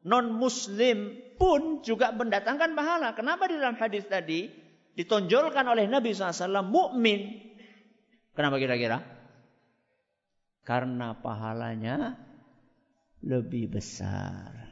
non 0.06 0.32
muslim 0.32 1.16
pun 1.36 1.84
juga 1.84 2.12
mendatangkan 2.12 2.72
pahala. 2.76 3.12
Kenapa 3.12 3.48
di 3.48 3.56
dalam 3.60 3.76
hadis 3.76 4.04
tadi 4.08 4.48
ditonjolkan 4.96 5.64
oleh 5.64 5.88
Nabi 5.88 6.12
SAW 6.12 6.64
mukmin 6.66 7.50
Kenapa 8.40 8.56
kira-kira? 8.56 9.02
Karena 10.62 11.18
pahalanya 11.18 12.14
lebih 13.20 13.74
besar. 13.74 14.70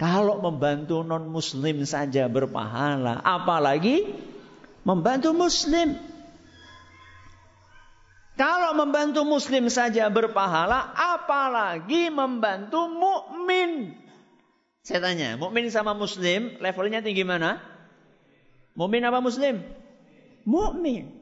Kalau 0.00 0.42
membantu 0.42 1.04
non 1.04 1.28
muslim 1.28 1.84
saja 1.86 2.26
berpahala, 2.32 3.20
apalagi 3.22 4.08
membantu 4.88 5.36
muslim. 5.36 6.00
Kalau 8.34 8.74
membantu 8.74 9.22
muslim 9.22 9.70
saja 9.70 10.10
berpahala, 10.10 10.90
apalagi 10.90 12.10
membantu 12.10 12.90
mukmin. 12.90 13.94
Saya 14.82 15.00
tanya, 15.00 15.38
mukmin 15.38 15.70
sama 15.70 15.94
muslim 15.94 16.58
levelnya 16.58 16.98
tinggi 16.98 17.22
mana? 17.22 17.62
Mukmin 18.74 19.06
apa 19.06 19.22
muslim? 19.22 19.62
Mukmin. 20.42 21.14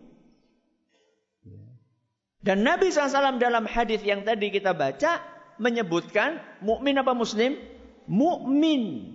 Dan 2.43 2.67
Nabi 2.67 2.91
SAW 2.91 3.39
dalam 3.39 3.69
hadis 3.71 4.03
yang 4.03 4.27
tadi 4.27 4.51
kita 4.51 4.75
baca 4.75 5.23
menyebutkan 5.63 6.43
mukmin 6.65 6.97
apa 6.97 7.13
muslim? 7.13 7.55
Mukmin. 8.09 9.15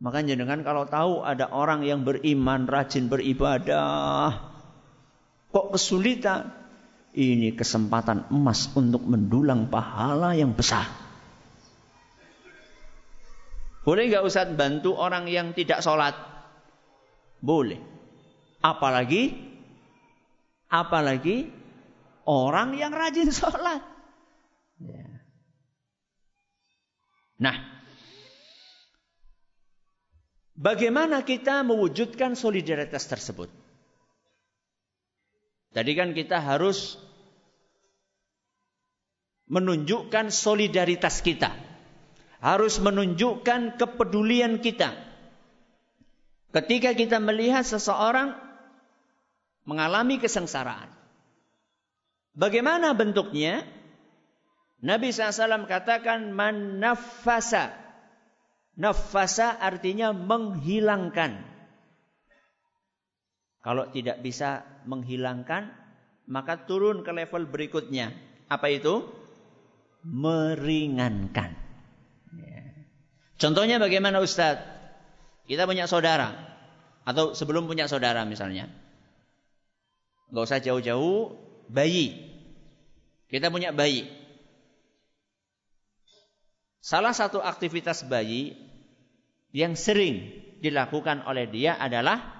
Makanya 0.00 0.34
dengan 0.34 0.64
kalau 0.66 0.88
tahu 0.88 1.22
ada 1.22 1.52
orang 1.52 1.86
yang 1.86 2.02
beriman, 2.02 2.66
rajin 2.66 3.06
beribadah, 3.06 4.57
kok 5.52 5.74
kesulitan? 5.74 6.54
Ini 7.18 7.56
kesempatan 7.56 8.30
emas 8.30 8.68
untuk 8.76 9.02
mendulang 9.02 9.72
pahala 9.72 10.36
yang 10.36 10.54
besar. 10.54 10.86
Boleh 13.82 14.12
nggak 14.12 14.22
Ustaz 14.28 14.52
bantu 14.52 14.92
orang 14.94 15.26
yang 15.26 15.56
tidak 15.56 15.80
sholat? 15.80 16.14
Boleh. 17.40 17.80
Apalagi 18.60 19.48
Apalagi 20.68 21.48
orang 22.28 22.76
yang 22.76 22.92
rajin 22.92 23.32
sholat. 23.32 23.80
Ya. 24.76 25.08
Nah, 27.40 27.56
bagaimana 30.52 31.24
kita 31.24 31.64
mewujudkan 31.64 32.36
solidaritas 32.36 33.08
tersebut? 33.08 33.48
Tadi 35.72 35.92
kan 35.92 36.16
kita 36.16 36.40
harus 36.40 36.96
menunjukkan 39.48 40.32
solidaritas 40.32 41.20
kita. 41.24 41.52
Harus 42.38 42.78
menunjukkan 42.78 43.76
kepedulian 43.76 44.62
kita. 44.62 44.94
Ketika 46.54 46.94
kita 46.94 47.18
melihat 47.18 47.66
seseorang 47.66 48.32
mengalami 49.68 50.16
kesengsaraan. 50.16 50.88
Bagaimana 52.32 52.94
bentuknya? 52.96 53.66
Nabi 54.78 55.10
SAW 55.10 55.66
katakan 55.66 56.30
man 56.32 56.78
nafasa. 56.78 57.74
Nafasa 58.78 59.58
artinya 59.58 60.14
menghilangkan. 60.14 61.57
Kalau 63.58 63.90
tidak 63.90 64.22
bisa 64.22 64.62
menghilangkan, 64.86 65.74
maka 66.30 66.68
turun 66.68 67.02
ke 67.02 67.10
level 67.10 67.50
berikutnya. 67.50 68.14
Apa 68.46 68.70
itu? 68.70 69.04
Meringankan. 70.06 71.58
Ya. 72.38 72.62
Contohnya 73.36 73.82
bagaimana 73.82 74.22
Ustadz? 74.22 74.62
Kita 75.48 75.64
punya 75.64 75.88
saudara. 75.88 76.36
Atau 77.08 77.32
sebelum 77.32 77.66
punya 77.66 77.88
saudara 77.88 78.22
misalnya. 78.28 78.68
Gak 80.28 80.44
usah 80.44 80.60
jauh-jauh, 80.60 81.34
bayi. 81.72 82.28
Kita 83.32 83.48
punya 83.48 83.72
bayi. 83.72 84.08
Salah 86.84 87.12
satu 87.12 87.40
aktivitas 87.40 88.06
bayi 88.08 88.56
yang 89.52 89.74
sering 89.76 90.32
dilakukan 90.60 91.24
oleh 91.24 91.48
dia 91.48 91.76
adalah 91.76 92.37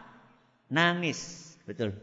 nangis. 0.69 1.53
Betul. 1.69 1.97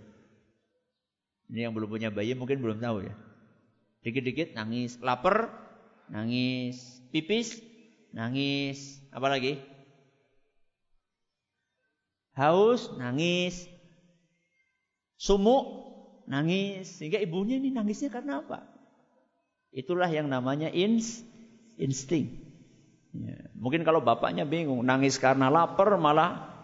Ini 1.49 1.69
yang 1.69 1.73
belum 1.73 1.89
punya 1.89 2.09
bayi 2.09 2.33
mungkin 2.33 2.61
belum 2.61 2.81
tahu 2.81 3.05
ya. 3.05 3.15
Dikit-dikit 4.05 4.53
nangis, 4.53 5.01
lapar, 5.01 5.49
nangis, 6.09 7.01
pipis, 7.09 7.61
nangis, 8.13 9.01
apa 9.09 9.27
lagi? 9.29 9.57
Haus, 12.37 12.93
nangis, 12.97 13.65
Sumuk 15.15 15.65
nangis. 16.27 16.99
Sehingga 16.99 17.17
ibunya 17.17 17.57
ini 17.57 17.71
nangisnya 17.71 18.11
karena 18.11 18.43
apa? 18.43 18.61
Itulah 19.75 20.07
yang 20.07 20.31
namanya 20.31 20.71
ins, 20.71 21.23
insting. 21.75 22.31
Ya. 23.15 23.51
Mungkin 23.55 23.83
kalau 23.87 24.03
bapaknya 24.03 24.43
bingung, 24.47 24.83
nangis 24.83 25.19
karena 25.19 25.51
lapar 25.51 25.95
malah 25.99 26.54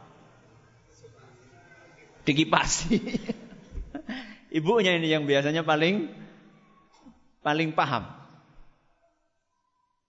dikipasi. 2.31 2.95
Ibunya 4.57 4.95
ini 4.95 5.11
yang 5.11 5.27
biasanya 5.27 5.67
paling 5.67 6.11
paling 7.43 7.75
paham. 7.75 8.07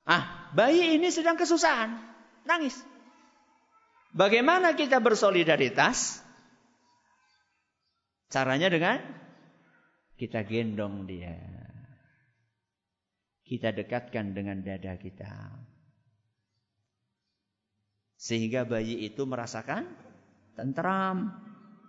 Ah, 0.02 0.50
bayi 0.54 0.98
ini 0.98 1.10
sedang 1.14 1.38
kesusahan, 1.38 1.94
nangis. 2.46 2.74
Bagaimana 4.12 4.74
kita 4.74 4.98
bersolidaritas? 4.98 6.20
Caranya 8.28 8.72
dengan 8.72 8.98
kita 10.18 10.42
gendong 10.42 11.06
dia. 11.06 11.38
Kita 13.46 13.70
dekatkan 13.70 14.32
dengan 14.32 14.64
dada 14.64 14.96
kita. 14.96 15.54
Sehingga 18.16 18.64
bayi 18.64 19.02
itu 19.06 19.26
merasakan 19.26 19.86
tentram, 20.54 21.32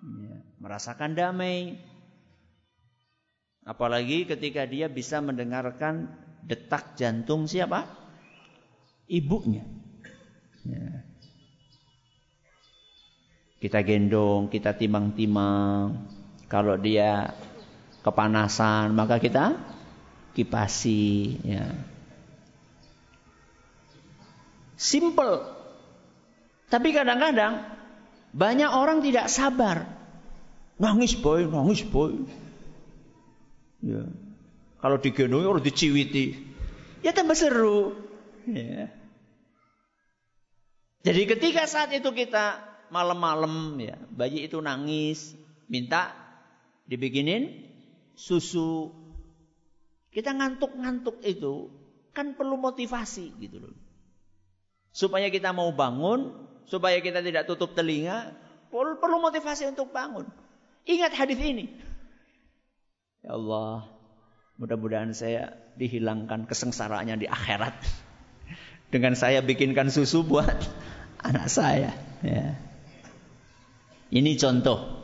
ya, 0.03 0.35
merasakan 0.59 1.15
damai. 1.15 1.79
Apalagi 3.63 4.27
ketika 4.27 4.67
dia 4.67 4.91
bisa 4.91 5.23
mendengarkan 5.23 6.11
detak 6.43 6.99
jantung 6.99 7.47
siapa? 7.47 7.87
Ibunya. 9.07 9.63
Ya. 10.67 11.07
Kita 13.63 13.79
gendong, 13.79 14.51
kita 14.51 14.75
timang-timang. 14.75 16.11
Kalau 16.51 16.75
dia 16.75 17.31
kepanasan, 18.03 18.91
maka 18.91 19.23
kita 19.23 19.55
kipasi. 20.35 21.39
Ya. 21.47 21.71
Simple 24.75 25.63
tapi 26.73 26.89
kadang-kadang 26.89 27.69
banyak 28.33 28.69
orang 28.69 29.05
tidak 29.05 29.29
sabar. 29.29 29.85
Nangis 30.81 31.13
boy, 31.13 31.45
nangis 31.45 31.85
boy. 31.85 32.25
Ya. 33.85 34.09
Kalau 34.81 34.97
digendong 34.99 35.45
harus 35.45 35.63
diciwiti. 35.63 36.35
Ya 37.05 37.13
tambah 37.13 37.37
seru. 37.37 37.93
Ya. 38.49 38.91
Jadi 41.03 41.21
ketika 41.29 41.67
saat 41.67 41.93
itu 41.93 42.09
kita 42.11 42.63
malam-malam 42.89 43.75
ya, 43.79 43.99
bayi 44.11 44.47
itu 44.47 44.59
nangis, 44.59 45.35
minta 45.67 46.15
dibikinin 46.87 47.63
susu. 48.15 48.91
Kita 50.13 50.31
ngantuk-ngantuk 50.31 51.21
itu 51.25 51.73
kan 52.13 52.37
perlu 52.37 52.55
motivasi 52.55 53.33
gitu 53.41 53.67
loh. 53.67 53.75
Supaya 54.93 55.27
kita 55.33 55.51
mau 55.51 55.73
bangun, 55.73 56.52
supaya 56.67 56.99
kita 57.03 57.23
tidak 57.23 57.47
tutup 57.47 57.75
telinga, 57.77 58.33
perlu 58.73 59.17
motivasi 59.21 59.69
untuk 59.69 59.93
bangun. 59.93 60.25
Ingat 60.83 61.13
hadis 61.15 61.39
ini. 61.39 61.71
Ya 63.23 63.39
Allah, 63.39 63.87
mudah-mudahan 64.59 65.15
saya 65.15 65.55
dihilangkan 65.79 66.43
kesengsaraannya 66.49 67.23
di 67.23 67.27
akhirat. 67.29 67.75
Dengan 68.91 69.17
saya 69.17 69.41
bikinkan 69.41 69.89
susu 69.89 70.21
buat 70.21 70.53
anak 71.23 71.47
saya. 71.49 71.95
Ya. 72.21 72.59
Ini 74.13 74.37
contoh 74.37 75.01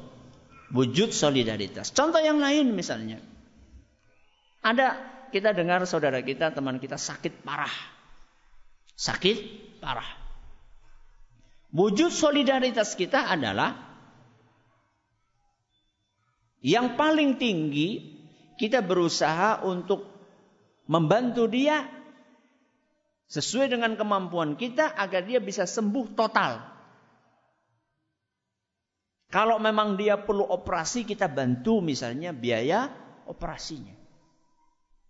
wujud 0.70 1.10
solidaritas. 1.10 1.90
Contoh 1.90 2.22
yang 2.22 2.38
lain 2.38 2.78
misalnya. 2.78 3.18
Ada 4.62 5.00
kita 5.34 5.56
dengar 5.56 5.82
saudara 5.90 6.22
kita, 6.22 6.54
teman 6.54 6.78
kita 6.78 7.00
sakit 7.00 7.42
parah. 7.42 7.72
Sakit 9.00 9.38
parah. 9.80 10.29
Wujud 11.70 12.10
solidaritas 12.10 12.98
kita 12.98 13.30
adalah 13.30 13.78
yang 16.66 16.98
paling 16.98 17.38
tinggi 17.40 18.20
kita 18.60 18.84
berusaha 18.84 19.64
untuk 19.64 20.04
membantu 20.90 21.46
dia 21.46 21.86
sesuai 23.30 23.70
dengan 23.70 23.94
kemampuan 23.94 24.58
kita 24.58 24.98
agar 24.98 25.22
dia 25.24 25.38
bisa 25.38 25.70
sembuh 25.70 26.18
total. 26.18 26.58
Kalau 29.30 29.62
memang 29.62 29.94
dia 29.94 30.18
perlu 30.18 30.42
operasi, 30.42 31.06
kita 31.06 31.30
bantu 31.30 31.86
misalnya 31.86 32.34
biaya 32.34 32.90
operasinya. 33.30 33.94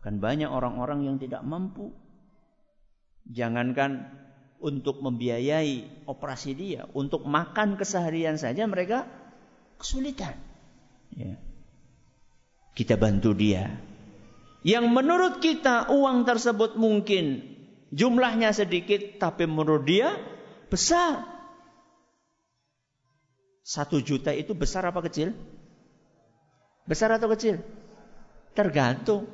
Kan 0.03 0.19
banyak 0.19 0.51
orang-orang 0.51 1.07
yang 1.07 1.15
tidak 1.15 1.39
mampu. 1.47 1.95
Jangankan 3.31 4.11
untuk 4.59 4.99
membiayai 4.99 6.03
operasi 6.03 6.51
dia, 6.51 6.83
untuk 6.91 7.23
makan 7.23 7.79
keseharian 7.79 8.35
saja 8.35 8.67
mereka 8.67 9.07
kesulitan. 9.79 10.35
Ya. 11.15 11.39
Kita 12.75 12.99
bantu 12.99 13.31
dia. 13.31 13.71
Yang 14.63 14.85
menurut 14.91 15.33
kita 15.39 15.87
uang 15.91 16.27
tersebut 16.27 16.75
mungkin 16.75 17.43
jumlahnya 17.95 18.51
sedikit, 18.51 19.19
tapi 19.19 19.47
menurut 19.47 19.87
dia 19.87 20.19
besar. 20.67 21.23
Satu 23.63 24.03
juta 24.03 24.35
itu 24.35 24.51
besar 24.51 24.83
apa 24.83 24.99
kecil? 25.07 25.31
Besar 26.83 27.15
atau 27.15 27.31
kecil? 27.31 27.63
Tergantung. 28.57 29.29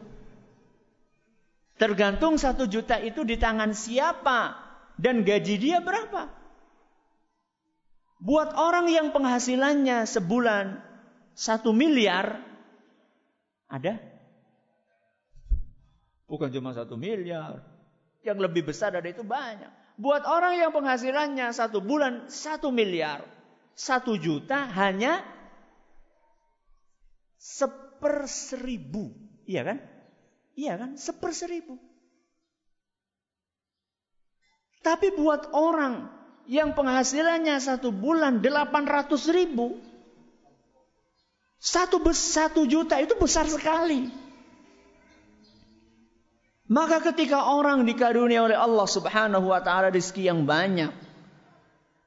Tergantung 1.76 2.38
satu 2.40 2.70
juta 2.70 3.02
itu 3.02 3.26
di 3.28 3.36
tangan 3.36 3.76
siapa 3.76 4.65
dan 4.96 5.28
gaji 5.28 5.56
dia 5.60 5.84
berapa? 5.84 6.32
Buat 8.24 8.56
orang 8.56 8.88
yang 8.90 9.12
penghasilannya 9.12 10.08
sebulan 10.08 10.82
satu 11.36 11.76
miliar, 11.76 12.40
ada? 13.68 14.00
Bukan 16.26 16.50
cuma 16.50 16.74
satu 16.74 16.98
miliar. 16.98 17.62
Yang 18.26 18.40
lebih 18.50 18.74
besar 18.74 18.96
dari 18.98 19.14
itu 19.14 19.22
banyak. 19.22 19.70
Buat 20.02 20.26
orang 20.26 20.58
yang 20.58 20.74
penghasilannya 20.74 21.54
satu 21.54 21.80
bulan 21.80 22.28
satu 22.28 22.74
miliar, 22.74 23.22
satu 23.78 24.18
juta 24.18 24.66
hanya 24.74 25.22
seper 27.38 28.26
seribu. 28.26 29.14
Iya 29.46 29.62
kan? 29.62 29.78
Iya 30.58 30.74
kan? 30.82 30.90
Seper 30.98 31.32
seribu. 31.36 31.78
Tapi 34.86 35.18
buat 35.18 35.50
orang 35.50 36.14
yang 36.46 36.78
penghasilannya 36.78 37.58
satu 37.58 37.90
bulan 37.90 38.38
800 38.38 39.18
ribu. 39.34 39.82
Satu, 41.58 41.98
satu 42.14 42.70
juta 42.70 43.02
itu 43.02 43.18
besar 43.18 43.50
sekali. 43.50 44.14
Maka 46.70 47.02
ketika 47.02 47.50
orang 47.50 47.82
dikarunia 47.90 48.46
oleh 48.46 48.54
Allah 48.54 48.86
subhanahu 48.86 49.50
wa 49.50 49.58
ta'ala 49.58 49.90
rezeki 49.90 50.30
yang 50.30 50.46
banyak. 50.46 50.94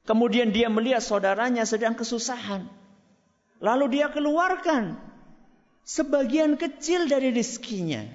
Kemudian 0.07 0.55
dia 0.55 0.71
melihat 0.71 1.03
saudaranya 1.03 1.67
sedang 1.67 1.99
kesusahan. 1.99 2.62
Lalu 3.59 3.99
dia 3.99 4.07
keluarkan 4.14 4.95
sebagian 5.83 6.55
kecil 6.55 7.11
dari 7.11 7.35
rezekinya. 7.35 8.07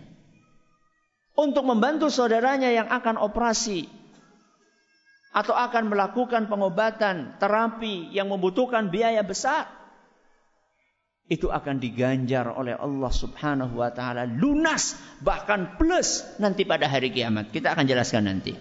Untuk 1.36 1.67
membantu 1.67 2.08
saudaranya 2.08 2.71
yang 2.71 2.88
akan 2.88 3.19
operasi 3.19 4.03
atau 5.34 5.58
akan 5.58 5.89
melakukan 5.89 6.46
pengobatan, 6.46 7.41
terapi 7.41 8.13
yang 8.13 8.30
membutuhkan 8.30 8.93
biaya 8.93 9.26
besar, 9.26 9.65
itu 11.26 11.50
akan 11.50 11.82
diganjar 11.82 12.52
oleh 12.54 12.78
Allah 12.78 13.10
Subhanahu 13.10 13.82
wa 13.82 13.89
taala 13.89 14.30
lunas 14.30 14.93
bahkan 15.24 15.80
plus 15.82 16.22
nanti 16.38 16.67
pada 16.67 16.86
hari 16.86 17.10
kiamat. 17.10 17.50
Kita 17.50 17.74
akan 17.74 17.86
jelaskan 17.89 18.30
nanti. 18.30 18.54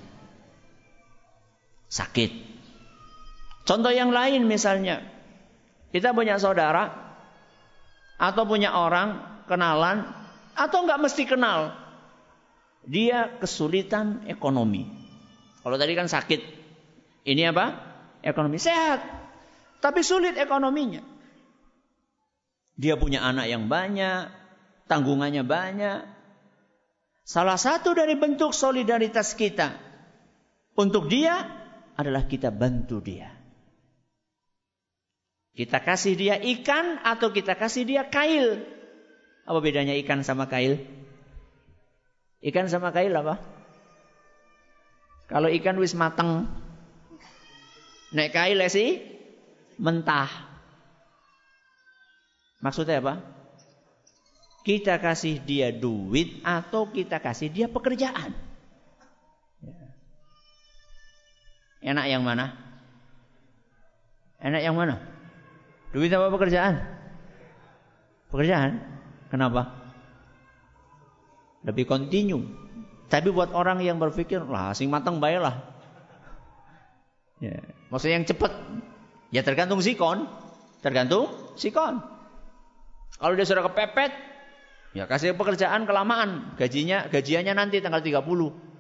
Sakit. 1.93 2.31
Contoh 3.69 3.93
yang 3.93 4.15
lain 4.15 4.49
misalnya, 4.49 5.05
kita 5.93 6.17
punya 6.17 6.41
saudara 6.41 6.89
atau 8.17 8.49
punya 8.49 8.73
orang 8.73 9.21
kenalan 9.51 10.09
atau 10.57 10.89
nggak 10.89 11.03
mesti 11.03 11.29
kenal. 11.29 11.77
Dia 12.89 13.39
kesulitan 13.39 14.27
ekonomi. 14.27 14.87
Kalau 15.63 15.79
tadi 15.79 15.95
kan 15.95 16.11
sakit, 16.11 16.62
ini 17.23 17.43
apa? 17.47 17.79
Ekonomi 18.23 18.59
sehat. 18.59 19.03
Tapi 19.83 20.01
sulit 20.03 20.39
ekonominya. 20.39 21.03
Dia 22.79 22.99
punya 22.99 23.23
anak 23.23 23.47
yang 23.51 23.67
banyak, 23.67 24.31
tanggungannya 24.91 25.47
banyak. 25.47 26.01
Salah 27.23 27.59
satu 27.59 27.95
dari 27.95 28.19
bentuk 28.19 28.51
solidaritas 28.51 29.39
kita 29.39 29.79
untuk 30.75 31.07
dia 31.07 31.47
adalah 31.95 32.27
kita 32.27 32.51
bantu 32.51 32.99
dia. 32.99 33.31
Kita 35.53 35.85
kasih 35.85 36.17
dia 36.17 36.41
ikan 36.41 36.99
atau 37.05 37.29
kita 37.29 37.55
kasih 37.55 37.85
dia 37.85 38.09
kail. 38.09 38.65
Apa 39.45 39.59
bedanya 39.61 39.93
ikan 40.01 40.25
sama 40.25 40.49
kail? 40.49 40.81
Ikan 42.41 42.73
sama 42.73 42.91
kail 42.91 43.13
apa? 43.13 43.37
Kalau 45.29 45.53
ikan 45.53 45.77
wis 45.79 45.93
mateng, 45.93 46.49
naik 48.13 48.33
kail 48.33 48.61
sih 48.69 49.01
mentah. 49.81 50.31
Maksudnya 52.63 53.03
apa? 53.03 53.15
Kita 54.63 55.03
kasih 55.03 55.43
dia 55.43 55.75
duit 55.75 56.39
atau 56.47 56.87
kita 56.87 57.19
kasih 57.19 57.51
dia 57.51 57.67
pekerjaan. 57.67 58.31
Ya. 59.59 59.75
Enak 61.83 62.07
yang 62.07 62.23
mana? 62.23 62.55
Enak 64.39 64.63
yang 64.63 64.79
mana? 64.79 65.03
Duit 65.91 66.15
apa 66.15 66.31
pekerjaan? 66.31 66.79
Pekerjaan. 68.31 68.79
Kenapa? 69.35 69.83
lebih 71.63 71.87
kontinu. 71.87 72.43
Tapi 73.07 73.29
buat 73.29 73.53
orang 73.53 73.83
yang 73.85 74.01
berpikir, 74.01 74.41
lah 74.43 74.73
sing 74.73 74.89
matang 74.89 75.21
baiklah. 75.21 75.63
Ya. 77.39 77.61
Maksudnya 77.93 78.25
yang 78.25 78.25
cepat, 78.25 78.53
ya 79.29 79.45
tergantung 79.45 79.85
sikon. 79.85 80.25
Tergantung 80.81 81.29
sikon. 81.61 82.01
Kalau 83.21 83.37
dia 83.37 83.45
sudah 83.45 83.69
kepepet, 83.69 84.17
ya 84.97 85.05
kasih 85.05 85.37
pekerjaan 85.37 85.85
kelamaan. 85.85 86.57
Gajinya, 86.57 87.13
gajiannya 87.13 87.53
nanti 87.53 87.85
tanggal 87.85 88.01
30, 88.01 88.25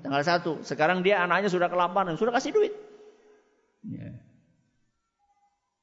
tanggal 0.00 0.22
1. 0.24 0.64
Sekarang 0.64 1.04
dia 1.04 1.20
anaknya 1.20 1.52
sudah 1.52 1.68
kelaparan, 1.68 2.16
sudah 2.16 2.32
kasih 2.32 2.56
duit. 2.56 2.72
Ya. 3.84 4.16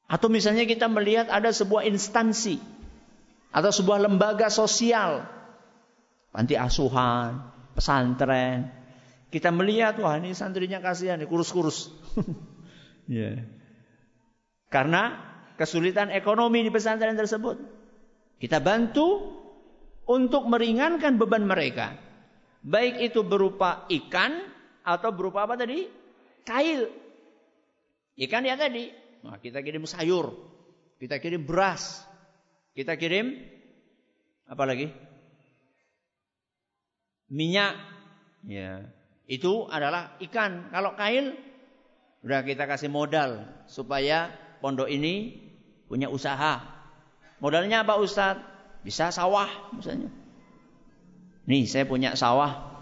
Atau 0.10 0.34
misalnya 0.34 0.66
kita 0.66 0.90
melihat 0.90 1.30
ada 1.30 1.54
sebuah 1.54 1.86
instansi 1.86 2.58
atau 3.54 3.70
sebuah 3.70 4.10
lembaga 4.10 4.50
sosial 4.50 5.22
panti 6.34 6.58
asuhan, 6.58 7.46
pesantren. 7.78 8.74
Kita 9.30 9.54
melihat 9.54 10.02
wah 10.02 10.18
ini 10.18 10.34
santrinya 10.34 10.82
kasihan, 10.82 11.22
kurus-kurus. 11.30 11.94
yeah. 13.10 13.42
Karena 14.70 15.18
kesulitan 15.58 16.14
ekonomi 16.14 16.62
di 16.62 16.70
pesantren 16.70 17.18
tersebut. 17.18 17.58
Kita 18.38 18.62
bantu 18.62 19.36
untuk 20.06 20.46
meringankan 20.46 21.18
beban 21.18 21.44
mereka. 21.44 21.98
Baik 22.62 23.02
itu 23.12 23.26
berupa 23.26 23.90
ikan 23.90 24.46
atau 24.86 25.10
berupa 25.10 25.50
apa 25.50 25.58
tadi? 25.58 25.90
Kail. 26.46 26.88
Ikan 28.16 28.46
ya 28.46 28.56
tadi. 28.56 28.94
Nah, 29.26 29.42
kita 29.42 29.60
kirim 29.60 29.84
sayur, 29.84 30.32
kita 31.02 31.20
kirim 31.20 31.44
beras, 31.44 32.08
kita 32.72 32.96
kirim 32.96 33.36
apa 34.48 34.64
lagi? 34.64 34.88
minyak. 37.30 37.78
Ya. 38.44 38.90
Itu 39.30 39.70
adalah 39.70 40.18
ikan. 40.26 40.74
Kalau 40.74 40.98
kail 40.98 41.38
udah 42.26 42.44
kita 42.44 42.68
kasih 42.68 42.92
modal 42.92 43.48
supaya 43.70 44.34
pondok 44.60 44.92
ini 44.92 45.40
punya 45.88 46.12
usaha. 46.12 46.62
Modalnya 47.40 47.88
apa 47.88 47.96
Ustaz? 48.00 48.38
Bisa 48.84 49.12
sawah 49.12 49.48
misalnya. 49.76 50.12
Nih 51.48 51.66
saya 51.66 51.88
punya 51.88 52.14
sawah 52.14 52.80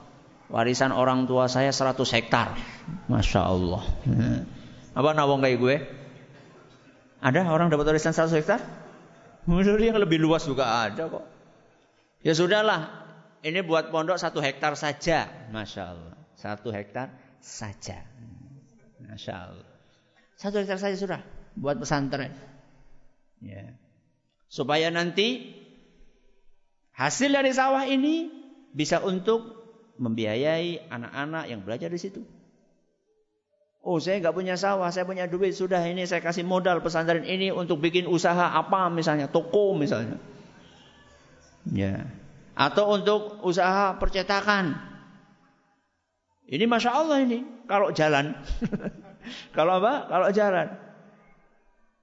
warisan 0.50 0.92
orang 0.92 1.30
tua 1.30 1.48
saya 1.48 1.70
100 1.70 1.98
hektar. 2.18 2.58
Masya 3.08 3.42
Allah. 3.46 3.84
Apa 4.98 5.14
nawang 5.14 5.46
kayak 5.46 5.58
gue? 5.62 5.76
Ada 7.22 7.50
orang 7.50 7.70
dapat 7.70 7.94
warisan 7.94 8.14
100 8.14 8.34
hektar? 8.42 8.62
Mungkin 9.48 9.80
yang 9.80 10.02
lebih 10.02 10.20
luas 10.20 10.44
juga 10.44 10.84
ada 10.86 11.08
kok. 11.08 11.24
Ya 12.20 12.36
sudahlah, 12.36 13.08
ini 13.46 13.64
buat 13.64 13.94
pondok 13.94 14.20
satu 14.20 14.44
hektar 14.44 14.76
saja. 14.76 15.30
Masya 15.54 15.84
Allah. 15.88 16.16
Satu 16.36 16.70
hektar 16.74 17.14
saja. 17.40 18.04
Masya 19.04 19.34
Allah. 19.34 19.70
Satu 20.38 20.62
hektar 20.62 20.78
saja 20.82 20.98
sudah. 20.98 21.22
Buat 21.58 21.82
pesantren. 21.82 22.34
Ya. 23.42 23.74
Supaya 24.50 24.90
nanti 24.94 25.54
hasil 26.94 27.34
dari 27.34 27.52
sawah 27.54 27.86
ini 27.86 28.30
bisa 28.74 29.02
untuk 29.02 29.58
membiayai 29.98 30.90
anak-anak 30.90 31.44
yang 31.50 31.62
belajar 31.66 31.90
di 31.90 32.00
situ. 32.02 32.22
Oh 33.82 34.04
saya 34.04 34.20
nggak 34.20 34.36
punya 34.36 34.60
sawah, 34.60 34.92
saya 34.92 35.08
punya 35.08 35.32
duit 35.32 35.56
sudah 35.56 35.80
ini 35.88 36.04
saya 36.04 36.20
kasih 36.20 36.44
modal 36.44 36.84
pesantren 36.84 37.24
ini 37.24 37.56
untuk 37.56 37.80
bikin 37.80 38.04
usaha 38.06 38.52
apa 38.52 38.92
misalnya 38.92 39.32
toko 39.32 39.74
misalnya. 39.74 40.20
Ya 41.72 42.06
atau 42.58 42.98
untuk 42.98 43.46
usaha 43.46 43.94
percetakan. 44.02 44.97
Ini 46.48 46.64
masya 46.64 46.96
Allah 46.96 47.20
ini 47.28 47.44
kalau 47.68 47.92
jalan, 47.92 48.32
kalau 49.58 49.84
apa? 49.84 50.08
Kalau 50.08 50.28
jalan, 50.32 50.68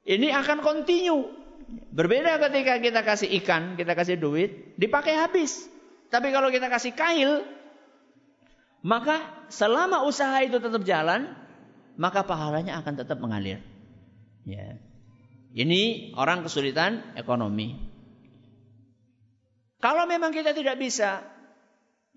ini 0.04 0.28
akan 0.28 0.60
kontinu. 0.60 1.32
Berbeda 1.64 2.36
ketika 2.36 2.76
kita 2.76 3.00
kasih 3.00 3.32
ikan, 3.40 3.80
kita 3.80 3.96
kasih 3.96 4.20
duit, 4.20 4.76
dipakai 4.76 5.16
habis. 5.16 5.64
Tapi 6.12 6.28
kalau 6.28 6.52
kita 6.52 6.68
kasih 6.68 6.92
kail, 6.92 7.40
maka 8.84 9.48
selama 9.48 10.04
usaha 10.04 10.44
itu 10.44 10.60
tetap 10.60 10.84
jalan, 10.84 11.32
maka 11.96 12.20
pahalanya 12.28 12.76
akan 12.84 12.94
tetap 13.00 13.16
mengalir. 13.16 13.64
Ya. 14.44 14.76
Ini 15.56 16.12
orang 16.20 16.44
kesulitan 16.44 17.16
ekonomi. 17.16 17.80
Kalau 19.80 20.04
memang 20.04 20.36
kita 20.36 20.52
tidak 20.52 20.76
bisa 20.76 21.24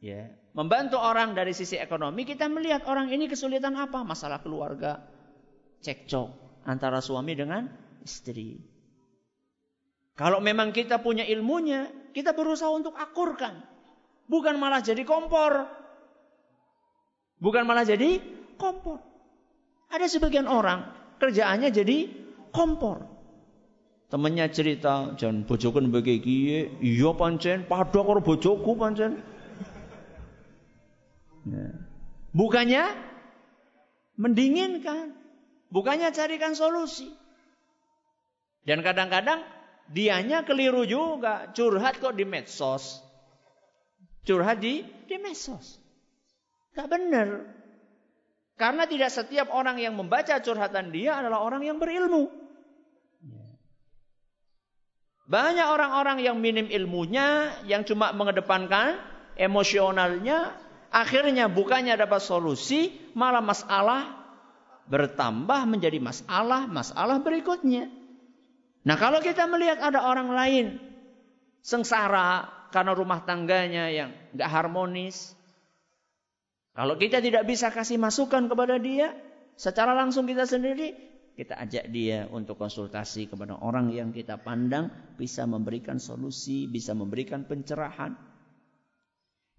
ya, 0.03 0.27
membantu 0.57 0.97
orang 0.97 1.37
dari 1.37 1.53
sisi 1.53 1.77
ekonomi, 1.77 2.25
kita 2.25 2.49
melihat 2.49 2.89
orang 2.89 3.13
ini 3.13 3.29
kesulitan 3.29 3.77
apa? 3.77 4.01
Masalah 4.01 4.41
keluarga, 4.41 5.05
cekcok 5.85 6.33
antara 6.65 6.97
suami 6.97 7.37
dengan 7.37 7.69
istri. 8.01 8.57
Kalau 10.17 10.41
memang 10.41 10.73
kita 10.73 10.97
punya 10.97 11.21
ilmunya, 11.29 12.09
kita 12.09 12.33
berusaha 12.33 12.73
untuk 12.73 12.97
akurkan. 12.97 13.61
Bukan 14.25 14.57
malah 14.57 14.81
jadi 14.81 15.05
kompor. 15.05 15.69
Bukan 17.37 17.63
malah 17.69 17.85
jadi 17.85 18.17
kompor. 18.57 18.97
Ada 19.93 20.09
sebagian 20.09 20.49
orang 20.49 20.89
kerjaannya 21.21 21.69
jadi 21.69 22.09
kompor. 22.49 23.05
Temennya 24.09 24.49
cerita, 24.49 25.13
jangan 25.19 25.45
bojoku 25.45 25.83
bagi 25.91 26.17
kiye, 26.23 26.79
iya 26.79 27.11
pancen, 27.13 27.67
padha 27.69 28.01
karo 28.01 28.23
bojoku 28.23 28.73
pancen. 28.73 29.36
Ya. 31.47 31.67
Bukannya 32.35 32.83
mendinginkan, 34.19 35.15
bukannya 35.71 36.11
carikan 36.11 36.53
solusi. 36.53 37.07
Dan 38.67 38.83
kadang-kadang 38.83 39.47
dianya 39.87 40.43
keliru 40.43 40.83
juga, 40.83 41.49
curhat 41.55 42.03
kok 42.03 42.19
di 42.19 42.27
medsos. 42.27 42.99
Curhat 44.27 44.59
di 44.59 44.83
di 45.07 45.15
medsos. 45.23 45.79
Gak 46.75 46.91
benar. 46.91 47.47
Karena 48.59 48.83
tidak 48.89 49.13
setiap 49.13 49.53
orang 49.53 49.79
yang 49.79 49.95
membaca 49.95 50.35
curhatan 50.43 50.91
dia 50.91 51.21
adalah 51.21 51.45
orang 51.45 51.63
yang 51.63 51.79
berilmu. 51.79 52.27
Banyak 55.27 55.67
orang-orang 55.67 56.23
yang 56.23 56.39
minim 56.39 56.71
ilmunya, 56.71 57.51
yang 57.67 57.83
cuma 57.83 58.15
mengedepankan 58.15 58.95
emosionalnya, 59.35 60.55
akhirnya 60.93 61.51
bukannya 61.51 61.95
dapat 61.95 62.21
solusi, 62.23 62.93
malah 63.13 63.43
masalah 63.43 64.15
bertambah 64.87 65.67
menjadi 65.67 65.99
masalah, 65.99 66.65
masalah 66.65 67.19
berikutnya. 67.19 67.91
Nah 68.87 68.95
kalau 68.95 69.19
kita 69.19 69.43
melihat 69.51 69.83
ada 69.83 70.07
orang 70.07 70.31
lain 70.31 70.65
sengsara 71.59 72.47
karena 72.71 72.95
rumah 72.95 73.23
tangganya 73.27 73.91
yang 73.91 74.15
nggak 74.31 74.47
harmonis, 74.47 75.35
kalau 76.71 76.95
kita 76.95 77.19
tidak 77.19 77.43
bisa 77.43 77.67
kasih 77.73 77.99
masukan 77.99 78.47
kepada 78.47 78.79
dia, 78.79 79.11
secara 79.59 79.91
langsung 79.91 80.23
kita 80.23 80.47
sendiri 80.47 81.07
kita 81.37 81.53
ajak 81.53 81.85
dia 81.93 82.25
untuk 82.33 82.57
konsultasi 82.57 83.29
kepada 83.29 83.61
orang 83.61 83.93
yang 83.93 84.09
kita 84.09 84.41
pandang 84.41 84.89
bisa 85.21 85.45
memberikan 85.45 86.01
solusi, 86.01 86.65
bisa 86.65 86.97
memberikan 86.97 87.45
pencerahan. 87.45 88.17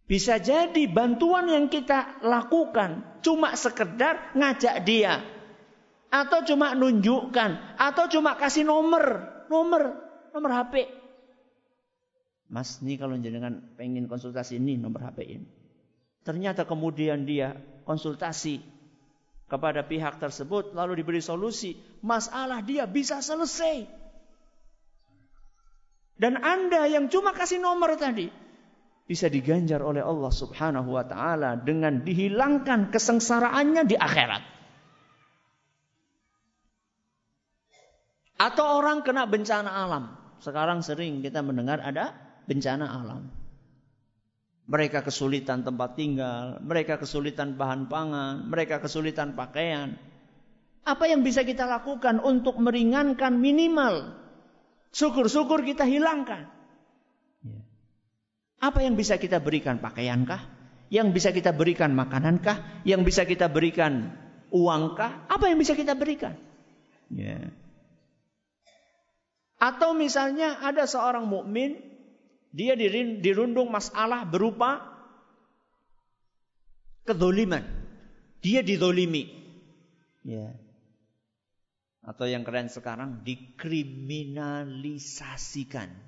Bisa 0.08 0.40
jadi 0.40 0.88
bantuan 0.88 1.52
yang 1.52 1.68
kita 1.68 2.24
lakukan 2.24 3.20
cuma 3.20 3.52
sekedar 3.52 4.32
ngajak 4.32 4.80
dia 4.88 5.20
atau 6.08 6.40
cuma 6.48 6.72
nunjukkan 6.72 7.76
atau 7.76 8.08
cuma 8.08 8.32
kasih 8.40 8.64
nomor, 8.64 9.28
nomor, 9.52 10.00
nomor 10.32 10.50
HP. 10.56 10.88
Mas, 12.48 12.80
ini 12.80 12.96
kalau 12.96 13.20
jenengan 13.20 13.60
pengen 13.76 14.08
konsultasi 14.08 14.56
ini 14.56 14.80
nomor 14.80 15.04
HP 15.04 15.28
ini. 15.28 15.48
Ternyata 16.24 16.64
kemudian 16.64 17.28
dia 17.28 17.52
konsultasi 17.84 18.64
kepada 19.44 19.84
pihak 19.84 20.16
tersebut 20.16 20.72
lalu 20.72 21.04
diberi 21.04 21.20
solusi, 21.20 21.76
masalah 22.00 22.64
dia 22.64 22.88
bisa 22.88 23.20
selesai. 23.20 23.84
Dan 26.16 26.40
Anda 26.40 26.88
yang 26.88 27.12
cuma 27.12 27.36
kasih 27.36 27.60
nomor 27.60 28.00
tadi, 28.00 28.32
bisa 29.08 29.32
diganjar 29.32 29.80
oleh 29.80 30.04
Allah 30.04 30.28
Subhanahu 30.28 30.92
wa 30.92 31.04
taala 31.08 31.56
dengan 31.56 32.04
dihilangkan 32.04 32.92
kesengsaraannya 32.92 33.88
di 33.88 33.96
akhirat. 33.96 34.44
Atau 38.38 38.84
orang 38.84 39.02
kena 39.02 39.24
bencana 39.24 39.72
alam. 39.72 40.14
Sekarang 40.44 40.84
sering 40.84 41.24
kita 41.24 41.42
mendengar 41.42 41.82
ada 41.82 42.14
bencana 42.46 42.86
alam. 42.86 43.32
Mereka 44.68 45.00
kesulitan 45.00 45.64
tempat 45.64 45.96
tinggal, 45.96 46.60
mereka 46.60 47.00
kesulitan 47.00 47.56
bahan 47.56 47.88
pangan, 47.88 48.44
mereka 48.46 48.78
kesulitan 48.84 49.32
pakaian. 49.32 49.96
Apa 50.84 51.08
yang 51.08 51.24
bisa 51.24 51.42
kita 51.42 51.64
lakukan 51.64 52.20
untuk 52.20 52.60
meringankan 52.60 53.40
minimal? 53.40 54.12
Syukur-syukur 54.92 55.64
kita 55.64 55.88
hilangkan. 55.88 56.57
Apa 58.58 58.82
yang 58.82 58.98
bisa 58.98 59.14
kita 59.18 59.38
berikan? 59.38 59.78
Pakaiankah? 59.78 60.42
Yang 60.90 61.08
bisa 61.14 61.30
kita 61.30 61.54
berikan 61.54 61.94
makanankah? 61.94 62.82
Yang 62.82 63.00
bisa 63.06 63.22
kita 63.28 63.46
berikan 63.46 64.10
uangkah? 64.50 65.30
Apa 65.30 65.46
yang 65.52 65.62
bisa 65.62 65.78
kita 65.78 65.94
berikan? 65.94 66.34
Ya. 67.12 67.52
Atau 69.58 69.90
misalnya 69.94 70.58
ada 70.62 70.86
seorang 70.86 71.26
mukmin 71.26 71.82
dia 72.54 72.74
dirundung 73.20 73.68
masalah 73.68 74.24
berupa 74.24 74.80
kedoliman. 77.04 77.60
Dia 78.40 78.64
didolimi. 78.64 79.28
Ya. 80.24 80.56
Atau 82.06 82.24
yang 82.30 82.44
keren 82.46 82.70
sekarang 82.72 83.20
dikriminalisasikan. 83.26 86.07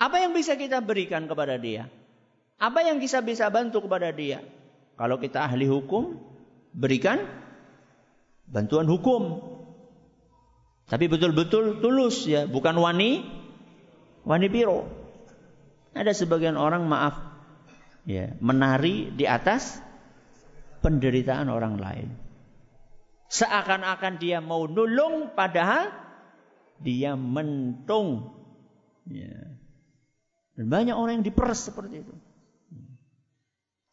Apa 0.00 0.16
yang 0.24 0.32
bisa 0.32 0.56
kita 0.56 0.80
berikan 0.80 1.28
kepada 1.28 1.60
dia? 1.60 1.92
Apa 2.56 2.80
yang 2.80 2.96
bisa 2.96 3.20
bisa 3.20 3.52
bantu 3.52 3.84
kepada 3.84 4.08
dia? 4.16 4.40
Kalau 4.96 5.20
kita 5.20 5.44
ahli 5.44 5.68
hukum, 5.68 6.16
berikan 6.72 7.20
bantuan 8.48 8.88
hukum. 8.88 9.44
Tapi 10.88 11.04
betul-betul 11.06 11.84
tulus 11.84 12.24
ya, 12.24 12.48
bukan 12.48 12.80
wani 12.80 13.28
wani 14.24 14.48
biro. 14.48 14.88
Ada 15.92 16.16
sebagian 16.16 16.56
orang 16.56 16.88
maaf 16.88 17.20
ya, 18.08 18.32
menari 18.40 19.12
di 19.12 19.28
atas 19.28 19.84
penderitaan 20.80 21.52
orang 21.52 21.76
lain. 21.76 22.08
Seakan-akan 23.28 24.16
dia 24.16 24.40
mau 24.40 24.64
nulung 24.64 25.36
padahal 25.36 25.92
dia 26.80 27.14
mentung. 27.14 28.32
Ya. 29.06 29.59
Dan 30.60 30.68
banyak 30.68 30.92
orang 30.92 31.24
yang 31.24 31.24
diperes 31.24 31.72
seperti 31.72 32.04
itu. 32.04 32.12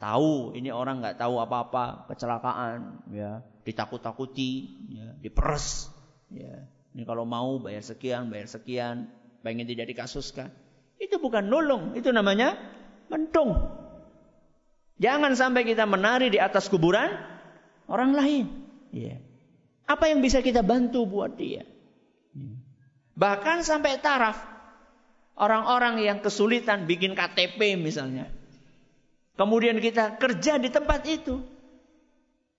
Tahu 0.04 0.52
ini 0.60 0.68
orang 0.68 1.00
nggak 1.00 1.16
tahu 1.16 1.40
apa-apa 1.40 2.12
kecelakaan, 2.12 3.08
ya 3.08 3.40
ditakut-takuti, 3.64 4.76
ya, 4.92 5.16
diperes, 5.16 5.88
ya. 6.28 6.68
Ini 6.92 7.08
kalau 7.08 7.24
mau 7.24 7.56
bayar 7.64 7.88
sekian, 7.88 8.28
bayar 8.28 8.52
sekian, 8.52 9.08
pengen 9.48 9.64
tidak 9.64 9.96
dikasuskan. 9.96 10.52
Itu 11.00 11.24
bukan 11.24 11.48
nulung, 11.48 11.96
itu 11.96 12.12
namanya 12.12 12.60
mentung. 13.08 13.56
Jangan 15.00 15.40
sampai 15.40 15.64
kita 15.64 15.88
menari 15.88 16.36
di 16.36 16.40
atas 16.44 16.68
kuburan 16.68 17.16
orang 17.88 18.12
lain. 18.12 18.46
Ya. 18.92 19.24
Apa 19.88 20.12
yang 20.12 20.20
bisa 20.20 20.44
kita 20.44 20.68
bantu 20.68 21.08
buat 21.08 21.40
dia? 21.40 21.64
Bahkan 23.16 23.64
sampai 23.64 24.04
taraf 24.04 24.57
orang-orang 25.38 26.02
yang 26.02 26.18
kesulitan 26.20 26.90
bikin 26.90 27.14
KTP 27.14 27.78
misalnya. 27.78 28.30
Kemudian 29.38 29.78
kita 29.78 30.18
kerja 30.18 30.58
di 30.58 30.74
tempat 30.74 31.06
itu. 31.06 31.38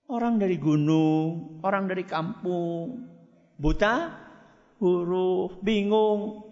Orang 0.09 0.41
dari 0.41 0.57
gunung, 0.57 1.61
orang 1.61 1.85
dari 1.85 2.01
kampung, 2.01 3.05
buta 3.61 4.09
huruf, 4.81 5.61
bingung, 5.61 6.49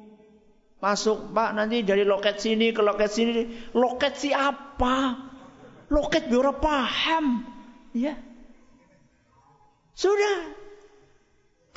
Masuk, 0.77 1.33
Pak, 1.33 1.57
nanti 1.57 1.81
dari 1.81 2.05
loket 2.05 2.37
sini 2.37 2.69
ke 2.69 2.85
loket 2.85 3.09
sini. 3.09 3.49
Loket 3.73 4.13
siapa? 4.13 5.17
Loket 5.89 6.29
biar 6.29 6.61
paham. 6.61 7.41
Ya. 7.97 8.13
Sudah. 9.97 10.53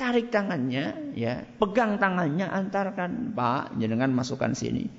Tarik 0.01 0.33
tangannya, 0.33 1.13
ya. 1.13 1.45
Pegang 1.61 2.01
tangannya, 2.01 2.49
antarkan, 2.49 3.37
Pak, 3.37 3.77
jangan 3.77 4.09
masukkan 4.09 4.57
sini. 4.57 4.89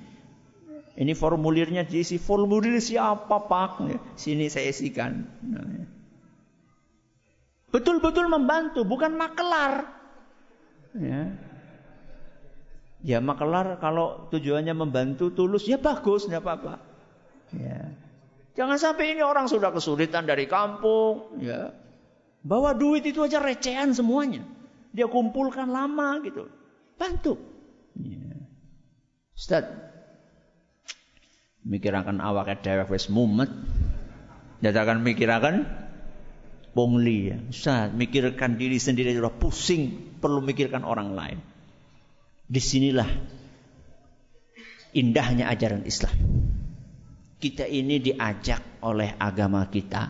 Ini 0.95 1.11
formulirnya 1.11 1.83
diisi 1.83 2.15
formulir 2.15 2.79
siapa 2.79 3.51
Pak? 3.51 3.71
Ya, 3.83 3.99
sini 4.15 4.47
saya 4.47 4.71
isikan. 4.71 5.27
Betul-betul 7.67 8.31
membantu, 8.31 8.87
bukan 8.87 9.11
makelar. 9.19 9.91
Ya. 10.95 11.35
Ya 13.03 13.19
makelar 13.19 13.83
kalau 13.83 14.31
tujuannya 14.31 14.71
membantu 14.71 15.35
tulus 15.35 15.67
ya 15.67 15.75
bagus 15.75 16.31
tidak 16.31 16.47
apa-apa. 16.47 16.79
Ya. 17.51 17.91
Jangan 18.55 18.79
sampai 18.79 19.19
ini 19.19 19.25
orang 19.25 19.51
sudah 19.51 19.75
kesulitan 19.75 20.23
dari 20.23 20.47
kampung, 20.47 21.43
ya. 21.43 21.75
Bawa 22.39 22.71
duit 22.71 23.03
itu 23.03 23.19
aja 23.19 23.43
recehan 23.43 23.91
semuanya. 23.91 24.62
Dia 24.93 25.09
kumpulkan 25.09 25.73
lama 25.73 26.21
gitu. 26.21 26.45
Bantu. 26.95 27.41
Ya. 27.97 28.37
Ustaz, 29.33 29.65
mikirakan 31.65 32.21
awak 32.21 32.61
dewek 32.61 32.93
wis 32.93 33.09
mumet. 33.09 33.49
Dadakan 34.61 35.01
mikirakan 35.01 35.65
pungli 36.77 37.33
ya. 37.33 37.37
Ustaz, 37.49 37.89
mikirkan 37.91 38.55
diri 38.55 38.77
sendiri 38.77 39.17
sudah 39.17 39.33
pusing, 39.33 40.15
perlu 40.21 40.45
mikirkan 40.45 40.85
orang 40.85 41.17
lain. 41.17 41.39
Di 42.45 42.61
sinilah 42.61 43.09
indahnya 44.93 45.49
ajaran 45.49 45.83
Islam. 45.89 46.13
Kita 47.41 47.65
ini 47.67 47.99
diajak 47.99 48.85
oleh 48.85 49.17
agama 49.19 49.67
kita 49.67 50.07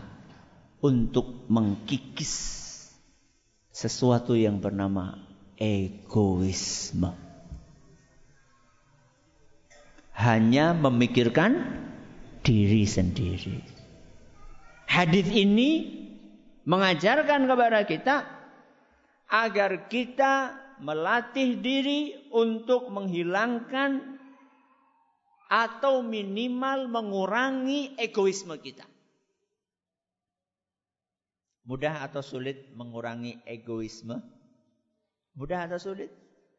untuk 0.84 1.48
mengkikis 1.50 2.63
sesuatu 3.74 4.38
yang 4.38 4.62
bernama 4.62 5.18
egoisme. 5.58 7.10
Hanya 10.14 10.70
memikirkan 10.78 11.82
diri 12.46 12.86
sendiri. 12.86 13.58
Hadis 14.86 15.26
ini 15.26 15.90
mengajarkan 16.62 17.50
kepada 17.50 17.82
kita 17.82 18.16
agar 19.26 19.90
kita 19.90 20.54
melatih 20.78 21.58
diri 21.58 22.30
untuk 22.30 22.94
menghilangkan 22.94 24.22
atau 25.50 26.06
minimal 26.06 26.86
mengurangi 26.86 27.98
egoisme 27.98 28.54
kita. 28.62 28.93
Mudah 31.64 32.04
atau 32.04 32.20
sulit 32.20 32.72
mengurangi 32.76 33.40
egoisme? 33.48 34.20
Mudah 35.36 35.64
atau 35.64 35.80
sulit? 35.80 36.12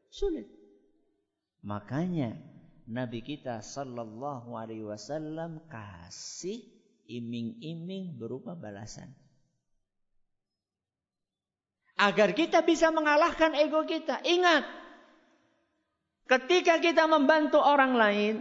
Sulit. 0.09 0.49
Makanya 1.61 2.33
Nabi 2.89 3.21
kita 3.21 3.61
sallallahu 3.61 4.57
alaihi 4.57 4.85
wasallam 4.85 5.61
kasih 5.69 6.61
iming-iming 7.05 8.17
berupa 8.17 8.57
balasan 8.57 9.13
agar 11.95 12.35
kita 12.35 12.63
bisa 12.63 12.91
mengalahkan 12.91 13.55
ego 13.55 13.87
kita. 13.87 14.19
Ingat, 14.23 14.67
ketika 16.27 16.83
kita 16.83 17.07
membantu 17.07 17.63
orang 17.63 17.95
lain, 17.95 18.35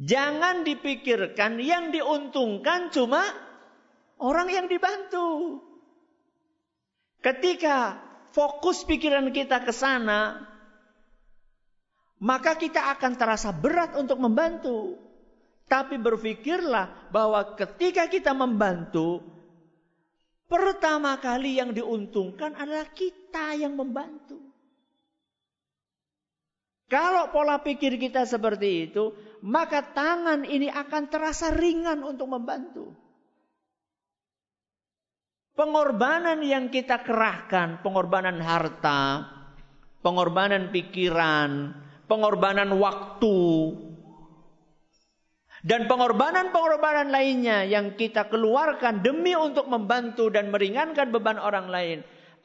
jangan 0.00 0.64
dipikirkan 0.64 1.60
yang 1.60 1.92
diuntungkan 1.92 2.88
cuma 2.88 3.20
orang 4.20 4.48
yang 4.52 4.66
dibantu. 4.68 5.58
Ketika 7.20 8.00
fokus 8.32 8.84
pikiran 8.84 9.28
kita 9.32 9.64
ke 9.64 9.72
sana, 9.72 10.44
maka 12.20 12.56
kita 12.56 12.92
akan 12.96 13.12
terasa 13.16 13.50
berat 13.52 13.96
untuk 13.96 14.20
membantu. 14.20 14.96
Tapi 15.66 15.96
berpikirlah 16.02 17.12
bahwa 17.14 17.54
ketika 17.54 18.10
kita 18.10 18.34
membantu, 18.34 19.22
Pertama 20.50 21.14
kali 21.22 21.62
yang 21.62 21.70
diuntungkan 21.70 22.58
adalah 22.58 22.90
kita 22.90 23.54
yang 23.54 23.78
membantu. 23.78 24.42
Kalau 26.90 27.30
pola 27.30 27.62
pikir 27.62 27.94
kita 28.02 28.26
seperti 28.26 28.90
itu, 28.90 29.14
maka 29.46 29.94
tangan 29.94 30.42
ini 30.42 30.66
akan 30.66 31.06
terasa 31.06 31.54
ringan 31.54 32.02
untuk 32.02 32.34
membantu. 32.34 32.90
Pengorbanan 35.58 36.40
yang 36.40 36.70
kita 36.72 37.02
kerahkan, 37.04 37.84
pengorbanan 37.84 38.38
harta, 38.40 39.28
pengorbanan 40.00 40.72
pikiran, 40.72 41.74
pengorbanan 42.06 42.70
waktu, 42.80 43.38
Dan 45.60 45.92
pengorbanan-pengorbanan 45.92 47.12
lainnya 47.12 47.68
yang 47.68 47.92
kita 47.92 48.32
keluarkan 48.32 49.04
demi 49.04 49.36
untuk 49.36 49.68
membantu 49.68 50.32
dan 50.32 50.48
meringankan 50.48 51.12
beban 51.12 51.36
orang 51.36 51.68
lain 51.68 51.98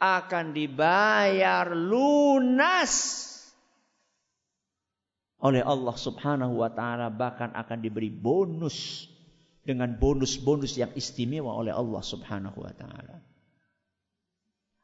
akan 0.03 0.51
dibayar 0.51 1.71
lunas 1.71 3.23
oleh 5.39 5.61
Allah 5.63 5.95
Subhanahu 5.95 6.59
wa 6.59 6.71
taala 6.73 7.07
bahkan 7.07 7.53
akan 7.55 7.79
diberi 7.79 8.11
bonus 8.11 9.07
dengan 9.65 9.97
bonus-bonus 9.97 10.77
yang 10.77 10.93
istimewa 10.93 11.51
oleh 11.57 11.73
Allah 11.73 12.05
Subhanahu 12.05 12.61
wa 12.61 12.73
taala. 12.77 13.17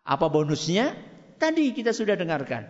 Apa 0.01 0.27
bonusnya? 0.27 0.97
Tadi 1.37 1.73
kita 1.77 1.93
sudah 1.93 2.17
dengarkan. 2.17 2.65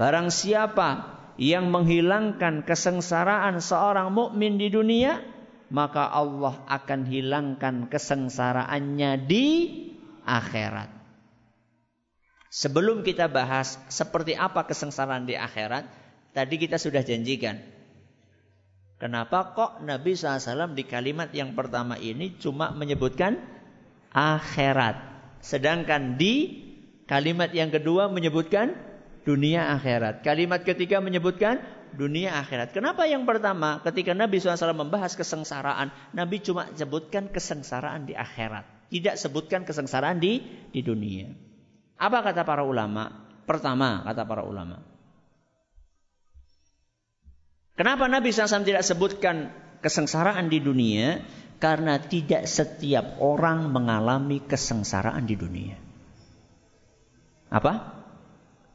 Barang 0.00 0.32
siapa 0.32 1.20
yang 1.36 1.68
menghilangkan 1.68 2.64
kesengsaraan 2.64 3.60
seorang 3.60 4.10
mukmin 4.10 4.56
di 4.56 4.72
dunia, 4.72 5.20
maka 5.68 6.08
Allah 6.08 6.64
akan 6.66 7.04
hilangkan 7.04 7.92
kesengsaraannya 7.92 9.10
di 9.28 9.46
akhirat. 10.24 10.90
Sebelum 12.48 13.04
kita 13.04 13.28
bahas 13.28 13.76
seperti 13.92 14.32
apa 14.32 14.64
kesengsaraan 14.64 15.28
di 15.28 15.36
akhirat, 15.36 15.84
tadi 16.32 16.56
kita 16.56 16.80
sudah 16.80 17.04
janjikan. 17.04 17.60
Kenapa 18.98 19.54
kok 19.54 19.78
Nabi 19.86 20.18
SAW 20.18 20.74
di 20.74 20.82
kalimat 20.82 21.30
yang 21.30 21.54
pertama 21.54 21.94
ini 21.94 22.34
cuma 22.34 22.74
menyebutkan 22.74 23.38
akhirat. 24.10 24.98
Sedangkan 25.38 26.18
di 26.18 26.66
kalimat 27.06 27.54
yang 27.54 27.70
kedua 27.70 28.10
menyebutkan 28.10 28.74
dunia 29.22 29.70
akhirat. 29.78 30.26
Kalimat 30.26 30.66
ketiga 30.66 30.98
menyebutkan 30.98 31.62
dunia 31.94 32.42
akhirat. 32.42 32.74
Kenapa 32.74 33.06
yang 33.06 33.22
pertama 33.22 33.78
ketika 33.86 34.18
Nabi 34.18 34.42
SAW 34.42 34.74
membahas 34.74 35.14
kesengsaraan, 35.14 35.94
Nabi 36.10 36.42
cuma 36.42 36.66
sebutkan 36.74 37.30
kesengsaraan 37.30 38.02
di 38.02 38.18
akhirat. 38.18 38.90
Tidak 38.90 39.14
sebutkan 39.14 39.62
kesengsaraan 39.62 40.18
di 40.18 40.42
di 40.74 40.80
dunia. 40.82 41.30
Apa 42.02 42.18
kata 42.26 42.42
para 42.42 42.66
ulama? 42.66 43.30
Pertama 43.46 44.02
kata 44.02 44.26
para 44.26 44.42
ulama. 44.42 44.97
Kenapa 47.78 48.10
Nabi 48.10 48.34
SAW 48.34 48.66
tidak 48.66 48.82
sebutkan 48.82 49.54
kesengsaraan 49.86 50.50
di 50.50 50.58
dunia? 50.58 51.22
Karena 51.62 52.02
tidak 52.02 52.50
setiap 52.50 53.22
orang 53.22 53.70
mengalami 53.70 54.42
kesengsaraan 54.42 55.22
di 55.26 55.38
dunia. 55.38 55.78
Apa? 57.54 58.02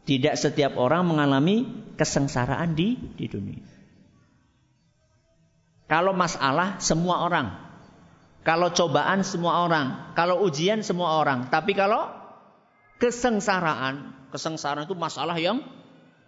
Tidak 0.07 0.35
setiap 0.39 0.79
orang 0.79 1.03
mengalami 1.03 1.67
kesengsaraan 1.99 2.75
di 2.75 2.95
di 2.95 3.27
dunia. 3.27 3.63
Kalau 5.91 6.15
masalah 6.15 6.79
semua 6.79 7.27
orang. 7.27 7.59
Kalau 8.43 8.75
cobaan 8.75 9.23
semua 9.23 9.63
orang, 9.63 10.15
kalau 10.19 10.43
ujian 10.43 10.83
semua 10.83 11.19
orang. 11.23 11.47
Tapi 11.47 11.71
kalau 11.71 12.11
kesengsaraan, 12.99 14.27
kesengsaraan 14.35 14.83
itu 14.83 14.95
masalah 14.99 15.39
yang 15.39 15.63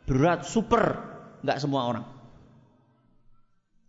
berat, 0.08 0.48
super, 0.48 1.04
nggak 1.44 1.60
semua 1.60 1.92
orang. 1.92 2.15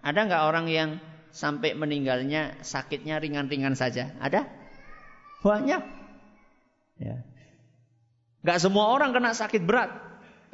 Ada 0.06 0.30
nggak 0.30 0.42
orang 0.46 0.66
yang 0.70 0.90
sampai 1.34 1.74
meninggalnya 1.74 2.62
sakitnya 2.62 3.18
ringan-ringan 3.18 3.74
saja? 3.74 4.14
Ada? 4.22 4.46
Banyak. 5.42 5.82
Ya. 7.02 7.26
Gak 8.46 8.62
semua 8.62 8.94
orang 8.94 9.10
kena 9.10 9.34
sakit 9.34 9.66
berat. 9.66 9.90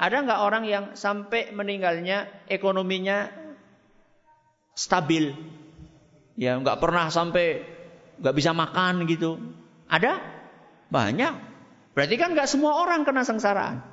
Ada 0.01 0.25
nggak 0.25 0.41
orang 0.41 0.65
yang 0.65 0.85
sampai 0.97 1.53
meninggalnya 1.53 2.33
ekonominya 2.49 3.29
stabil? 4.73 5.37
Ya 6.41 6.57
nggak 6.57 6.81
pernah 6.81 7.13
sampai 7.13 7.61
nggak 8.25 8.33
bisa 8.35 8.57
makan 8.57 9.05
gitu. 9.05 9.37
Ada? 9.85 10.17
Banyak. 10.89 11.35
Berarti 11.93 12.17
kan 12.17 12.33
nggak 12.33 12.49
semua 12.49 12.81
orang 12.81 13.05
kena 13.05 13.21
sengsaraan. 13.29 13.85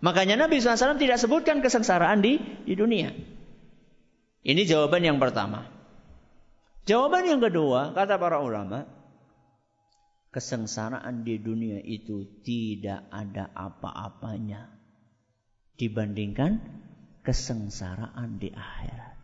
Makanya 0.00 0.46
Nabi 0.46 0.62
SAW 0.62 0.96
tidak 1.02 1.18
sebutkan 1.18 1.58
kesengsaraan 1.58 2.22
di, 2.22 2.38
di 2.62 2.78
dunia. 2.78 3.10
Ini 4.40 4.64
jawaban 4.64 5.04
yang 5.04 5.20
pertama. 5.20 5.68
Jawaban 6.88 7.28
yang 7.28 7.40
kedua, 7.44 7.92
kata 7.92 8.16
para 8.16 8.40
ulama, 8.40 8.88
kesengsaraan 10.32 11.26
di 11.26 11.36
dunia 11.36 11.76
itu 11.84 12.40
tidak 12.40 13.04
ada 13.12 13.52
apa-apanya 13.52 14.72
dibandingkan 15.76 16.56
kesengsaraan 17.20 18.40
di 18.40 18.48
akhirat. 18.48 19.16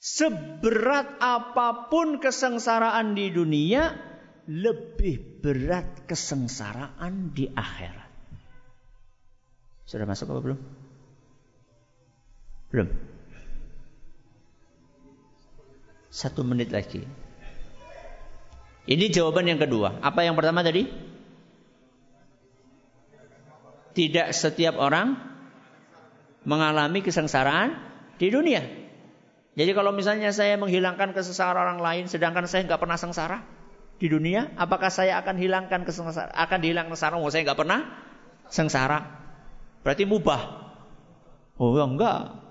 Seberat 0.00 1.16
apa 1.20 1.88
pun 1.88 2.20
kesengsaraan 2.20 3.16
di 3.16 3.32
dunia, 3.32 3.92
lebih 4.48 5.40
berat 5.40 6.04
kesengsaraan 6.04 7.32
di 7.32 7.48
akhirat. 7.48 8.12
Sudah 9.88 10.04
masuk 10.04 10.32
apa 10.32 10.40
belum? 10.44 10.83
Belum. 12.74 12.90
Satu 16.10 16.42
menit 16.42 16.74
lagi. 16.74 17.06
Ini 18.90 19.14
jawaban 19.14 19.46
yang 19.46 19.62
kedua. 19.62 20.02
Apa 20.02 20.26
yang 20.26 20.34
pertama 20.34 20.66
tadi? 20.66 20.90
Tidak 23.94 24.26
setiap 24.34 24.74
orang 24.82 25.14
mengalami 26.42 26.98
kesengsaraan 26.98 27.78
di 28.18 28.26
dunia. 28.34 28.66
Jadi 29.54 29.70
kalau 29.70 29.94
misalnya 29.94 30.34
saya 30.34 30.58
menghilangkan 30.58 31.14
kesengsaraan 31.14 31.78
orang 31.78 31.78
lain, 31.78 32.04
sedangkan 32.10 32.50
saya 32.50 32.66
nggak 32.66 32.82
pernah 32.82 32.98
sengsara 32.98 33.38
di 34.02 34.10
dunia, 34.10 34.50
apakah 34.58 34.90
saya 34.90 35.22
akan 35.22 35.38
hilangkan 35.38 35.86
kesengsaraan? 35.86 36.34
Akan 36.34 36.58
dihilangkan 36.58 36.90
kesengsaraan? 36.90 37.22
Oh, 37.22 37.30
saya 37.30 37.46
nggak 37.46 37.60
pernah 37.62 37.86
sengsara. 38.50 38.98
Berarti 39.86 40.10
mubah. 40.10 40.42
Oh 41.54 41.78
enggak. 41.78 42.43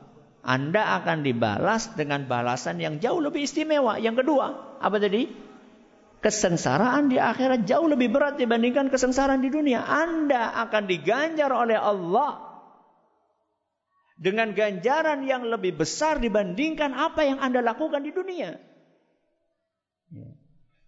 Anda 0.44 1.00
akan 1.00 1.24
dibalas 1.24 1.96
dengan 1.96 2.28
balasan 2.28 2.78
yang 2.84 3.00
jauh 3.00 3.24
lebih 3.24 3.48
istimewa. 3.48 3.96
Yang 3.98 4.28
kedua, 4.28 4.78
apa 4.84 5.00
tadi? 5.00 5.54
kesengsaraan 6.24 7.12
di 7.12 7.20
akhirat 7.20 7.68
jauh 7.68 7.84
lebih 7.84 8.08
berat 8.16 8.40
dibandingkan 8.40 8.88
kesengsaraan 8.88 9.44
di 9.44 9.52
dunia. 9.52 9.84
Anda 9.84 10.56
akan 10.64 10.88
diganjar 10.88 11.52
oleh 11.52 11.76
Allah 11.76 12.40
dengan 14.16 14.56
ganjaran 14.56 15.28
yang 15.28 15.44
lebih 15.44 15.76
besar 15.76 16.24
dibandingkan 16.24 16.96
apa 16.96 17.28
yang 17.28 17.44
Anda 17.44 17.60
lakukan 17.60 18.08
di 18.08 18.16
dunia. 18.16 18.56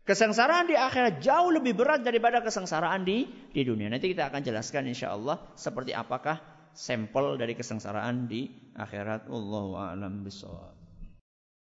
Kesengsaraan 0.08 0.72
di 0.72 0.78
akhirat 0.80 1.20
jauh 1.20 1.52
lebih 1.52 1.76
berat 1.76 2.06
daripada 2.06 2.40
kesengsaraan 2.40 3.04
di 3.04 3.28
di 3.52 3.62
dunia. 3.68 3.92
Nanti 3.92 4.16
kita 4.16 4.32
akan 4.32 4.40
jelaskan 4.40 4.88
insya 4.88 5.12
Allah 5.12 5.42
seperti 5.60 5.92
apakah 5.92 6.40
sampel 6.76 7.40
dari 7.40 7.56
kesengsaraan 7.56 8.28
di 8.28 8.52
akhirat. 8.76 9.32
Allahu 9.32 9.80
a'lam 9.80 10.28
bishawab. 10.28 10.76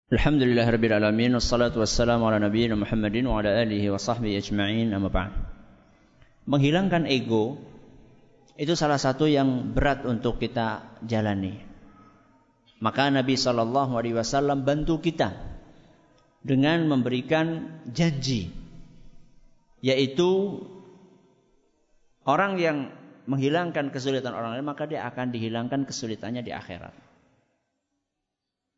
Alhamdulillah 0.06 0.70
Rabbil 0.70 0.94
Alamin 0.94 1.34
Wassalatu 1.34 1.82
wassalamu 1.82 2.30
ala 2.30 2.38
nabiyina 2.38 2.78
Muhammadin 2.78 3.26
Wa 3.26 3.42
ala 3.42 3.58
alihi 3.58 3.90
wa 3.90 3.98
sahbihi 3.98 4.38
ajma'in 4.38 4.94
Amma 4.94 5.10
ba'd 5.10 5.34
Menghilangkan 6.46 7.10
ego 7.10 7.58
Itu 8.54 8.78
salah 8.78 9.02
satu 9.02 9.26
yang 9.26 9.74
berat 9.74 10.06
untuk 10.06 10.38
kita 10.38 11.02
jalani 11.02 11.58
Maka 12.86 13.10
Nabi 13.10 13.34
SAW 13.34 14.62
bantu 14.62 15.02
kita 15.02 15.34
Dengan 16.46 16.86
memberikan 16.86 17.82
janji 17.90 18.54
Yaitu 19.82 20.62
Orang 22.30 22.62
yang 22.62 22.94
menghilangkan 23.26 23.90
kesulitan 23.90 24.38
orang 24.38 24.54
lain 24.58 24.66
Maka 24.66 24.86
dia 24.86 25.06
akan 25.10 25.34
dihilangkan 25.34 25.86
kesulitannya 25.90 26.46
di 26.46 26.54
akhirat 26.54 26.94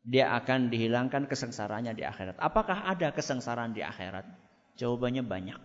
dia 0.08 0.32
akan 0.40 0.72
dihilangkan 0.72 1.28
kesengsaraannya 1.28 1.92
di 1.92 2.00
akhirat. 2.00 2.40
Apakah 2.40 2.88
ada 2.88 3.12
kesengsaraan 3.12 3.76
di 3.76 3.84
akhirat? 3.84 4.24
Jawabannya 4.80 5.20
banyak. 5.20 5.60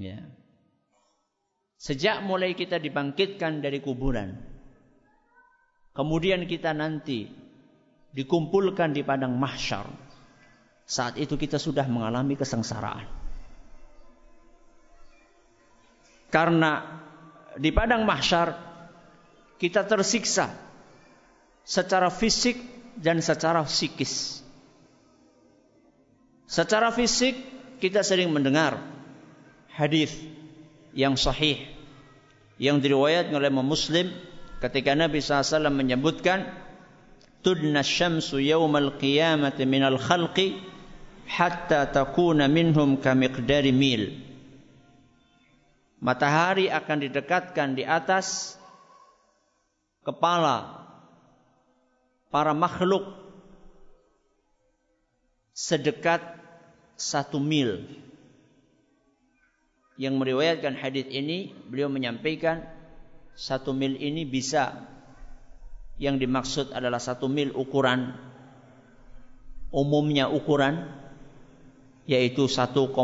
Ya. 0.00 0.24
Sejak 1.76 2.24
mulai 2.24 2.56
kita 2.56 2.80
dibangkitkan 2.80 3.60
dari 3.60 3.84
kuburan, 3.84 4.34
kemudian 5.92 6.48
kita 6.48 6.72
nanti 6.72 7.28
dikumpulkan 8.16 8.96
di 8.96 9.04
padang 9.04 9.36
mahsyar. 9.36 9.86
Saat 10.88 11.20
itu 11.20 11.36
kita 11.36 11.60
sudah 11.60 11.84
mengalami 11.84 12.32
kesengsaraan. 12.32 13.04
Karena 16.32 17.04
di 17.58 17.74
padang 17.74 18.06
mahsyar 18.06 18.54
kita 19.58 19.82
tersiksa 19.84 20.54
secara 21.66 22.08
fisik 22.08 22.56
dan 22.94 23.18
secara 23.18 23.66
psikis. 23.66 24.40
Secara 26.48 26.88
fisik 26.94 27.36
kita 27.82 28.00
sering 28.00 28.32
mendengar 28.32 28.80
hadis 29.74 30.14
yang 30.96 31.14
sahih 31.18 31.68
yang 32.58 32.82
diriwayatkan 32.82 33.36
oleh 33.36 33.52
Muslim 33.52 34.10
ketika 34.58 34.96
Nabi 34.98 35.22
SAW 35.22 35.70
menyebutkan 35.70 36.48
tudna 37.46 37.86
syamsu 37.86 38.42
yawmal 38.42 38.98
qiyamati 38.98 39.62
minal 39.68 40.00
khalqi 40.00 40.58
hatta 41.28 41.86
takuna 41.92 42.50
minhum 42.50 42.98
kamiqdari 42.98 43.70
mil. 43.70 44.27
Matahari 45.98 46.70
akan 46.70 46.98
didekatkan 47.02 47.74
di 47.74 47.82
atas 47.82 48.54
kepala 50.06 50.86
para 52.30 52.54
makhluk 52.54 53.02
sedekat 55.50 56.22
satu 56.94 57.42
mil. 57.42 57.82
Yang 59.98 60.14
meriwayatkan 60.14 60.78
hadis 60.78 61.10
ini, 61.10 61.50
beliau 61.66 61.90
menyampaikan 61.90 62.62
satu 63.34 63.74
mil 63.74 63.98
ini 63.98 64.22
bisa 64.22 64.86
yang 65.98 66.22
dimaksud 66.22 66.70
adalah 66.70 67.02
satu 67.02 67.26
mil 67.26 67.50
ukuran 67.58 68.14
umumnya 69.74 70.30
ukuran 70.30 70.94
yaitu 72.08 72.46
1,6 72.46 72.96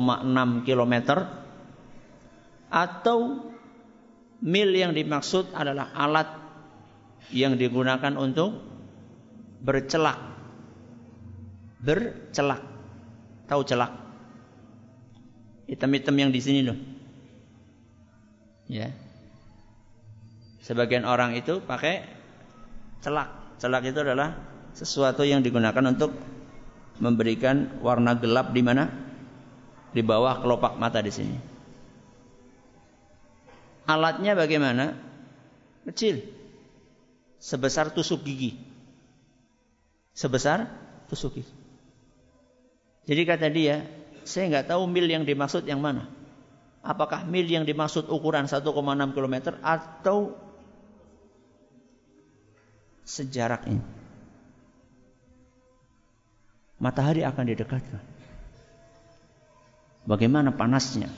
km 0.64 0.95
atau 2.75 3.39
mil 4.43 4.70
yang 4.75 4.91
dimaksud 4.91 5.55
adalah 5.55 5.95
alat 5.95 6.27
yang 7.31 7.55
digunakan 7.55 8.11
untuk 8.18 8.59
bercelak. 9.62 10.18
Bercelak. 11.79 12.66
Tahu 13.47 13.62
celak? 13.62 13.93
Hitam-hitam 15.70 16.18
yang 16.18 16.35
di 16.35 16.41
sini 16.43 16.61
loh. 16.66 16.77
Ya. 18.66 18.91
Sebagian 20.66 21.07
orang 21.07 21.39
itu 21.39 21.62
pakai 21.62 22.03
celak. 23.07 23.62
Celak 23.62 23.87
itu 23.87 24.03
adalah 24.03 24.35
sesuatu 24.75 25.22
yang 25.22 25.47
digunakan 25.47 25.85
untuk 25.87 26.11
memberikan 26.99 27.79
warna 27.81 28.18
gelap 28.18 28.51
di 28.51 28.62
mana? 28.66 28.91
Di 29.95 30.03
bawah 30.03 30.43
kelopak 30.43 30.75
mata 30.75 30.99
di 30.99 31.12
sini 31.14 31.54
alatnya 33.85 34.32
bagaimana 34.37 34.97
kecil 35.89 36.24
sebesar 37.41 37.93
tusuk 37.93 38.24
gigi 38.24 38.57
sebesar 40.16 40.68
tusuk 41.09 41.41
gigi 41.41 41.64
jadi 43.05 43.22
kata 43.28 43.49
dia 43.53 43.85
saya 44.24 44.49
nggak 44.49 44.72
tahu 44.72 44.89
mil 44.89 45.05
yang 45.05 45.28
dimaksud 45.28 45.68
yang 45.68 45.85
mana. 45.85 46.09
Apakah 46.85 47.24
mil 47.24 47.45
yang 47.49 47.64
dimaksud 47.64 48.09
ukuran 48.09 48.49
1,6 48.49 48.64
km 49.16 49.37
atau 49.61 50.37
sejarak 53.05 53.68
ini? 53.68 53.85
Matahari 56.80 57.24
akan 57.24 57.45
didekatkan. 57.49 58.03
Bagaimana 60.05 60.53
panasnya? 60.53 61.09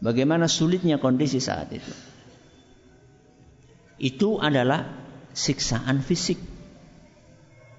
Bagaimana 0.00 0.48
sulitnya 0.48 0.96
kondisi 0.96 1.44
saat 1.44 1.68
itu? 1.76 1.92
Itu 4.00 4.40
adalah 4.40 4.88
siksaan 5.36 6.00
fisik. 6.00 6.40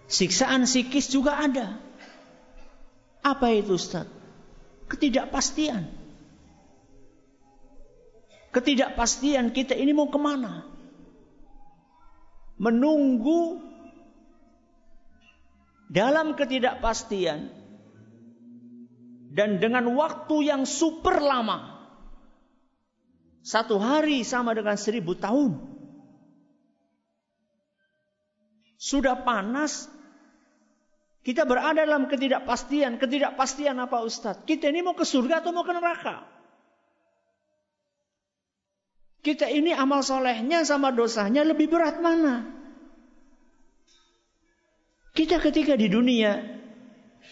Siksaan 0.05 0.69
psikis 0.69 1.09
juga 1.09 1.41
ada. 1.41 1.81
Apa 3.25 3.49
itu 3.49 3.73
Ustaz? 3.73 4.05
Ketidakpastian. 4.85 5.89
Ketidakpastian 8.51 9.55
kita 9.55 9.73
ini 9.73 9.95
mau 9.95 10.11
ke 10.11 10.19
mana? 10.19 10.67
Menunggu 12.61 13.63
dalam 15.87 16.35
ketidakpastian 16.35 17.49
dan 19.31 19.63
dengan 19.63 19.95
waktu 19.95 20.35
yang 20.51 20.67
super 20.67 21.23
lama. 21.23 21.70
Satu 23.41 23.81
hari 23.81 24.21
sama 24.21 24.53
dengan 24.53 24.77
seribu 24.77 25.17
tahun. 25.17 25.57
Sudah 28.77 29.17
panas, 29.21 29.89
kita 31.21 31.45
berada 31.45 31.85
dalam 31.85 32.09
ketidakpastian. 32.09 32.97
Ketidakpastian 32.97 33.77
apa 33.77 34.01
Ustaz? 34.01 34.41
Kita 34.45 34.69
ini 34.69 34.81
mau 34.81 34.97
ke 34.97 35.05
surga 35.05 35.45
atau 35.45 35.53
mau 35.53 35.61
ke 35.61 35.73
neraka? 35.73 36.25
Kita 39.21 39.45
ini 39.45 39.69
amal 39.69 40.01
solehnya 40.01 40.65
sama 40.65 40.89
dosanya 40.89 41.45
lebih 41.45 41.69
berat 41.69 42.01
mana? 42.01 42.41
Kita 45.13 45.37
ketika 45.37 45.77
di 45.77 45.93
dunia 45.93 46.41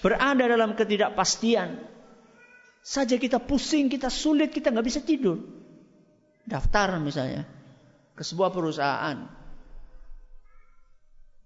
berada 0.05 0.45
dalam 0.45 0.77
ketidakpastian. 0.77 1.81
Saja 2.85 3.17
kita 3.17 3.41
pusing, 3.41 3.89
kita 3.89 4.13
sulit, 4.13 4.53
kita 4.53 4.69
nggak 4.69 4.85
bisa 4.85 5.01
tidur. 5.01 5.58
Daftar 6.49 6.97
misalnya 6.97 7.45
ke 8.17 8.25
sebuah 8.25 8.49
perusahaan. 8.49 9.17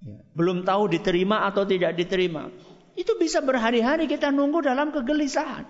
Ya. 0.01 0.19
Belum 0.33 0.63
tahu 0.63 0.89
diterima 0.89 1.43
atau 1.45 1.67
tidak 1.67 1.93
diterima. 1.99 2.49
Itu 2.95 3.19
bisa 3.19 3.43
berhari-hari 3.45 4.07
kita 4.07 4.31
nunggu 4.31 4.63
dalam 4.65 4.95
kegelisahan. 4.95 5.67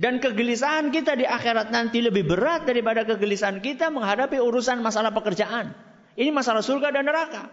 Dan 0.00 0.16
kegelisahan 0.16 0.88
kita 0.88 1.12
di 1.12 1.28
akhirat 1.28 1.68
nanti 1.68 2.00
lebih 2.00 2.24
berat 2.24 2.64
daripada 2.64 3.04
kegelisahan 3.04 3.60
kita 3.60 3.92
menghadapi 3.92 4.40
urusan 4.40 4.80
masalah 4.80 5.12
pekerjaan. 5.12 5.76
Ini 6.16 6.32
masalah 6.32 6.64
surga 6.64 6.88
dan 6.88 7.04
neraka. 7.04 7.52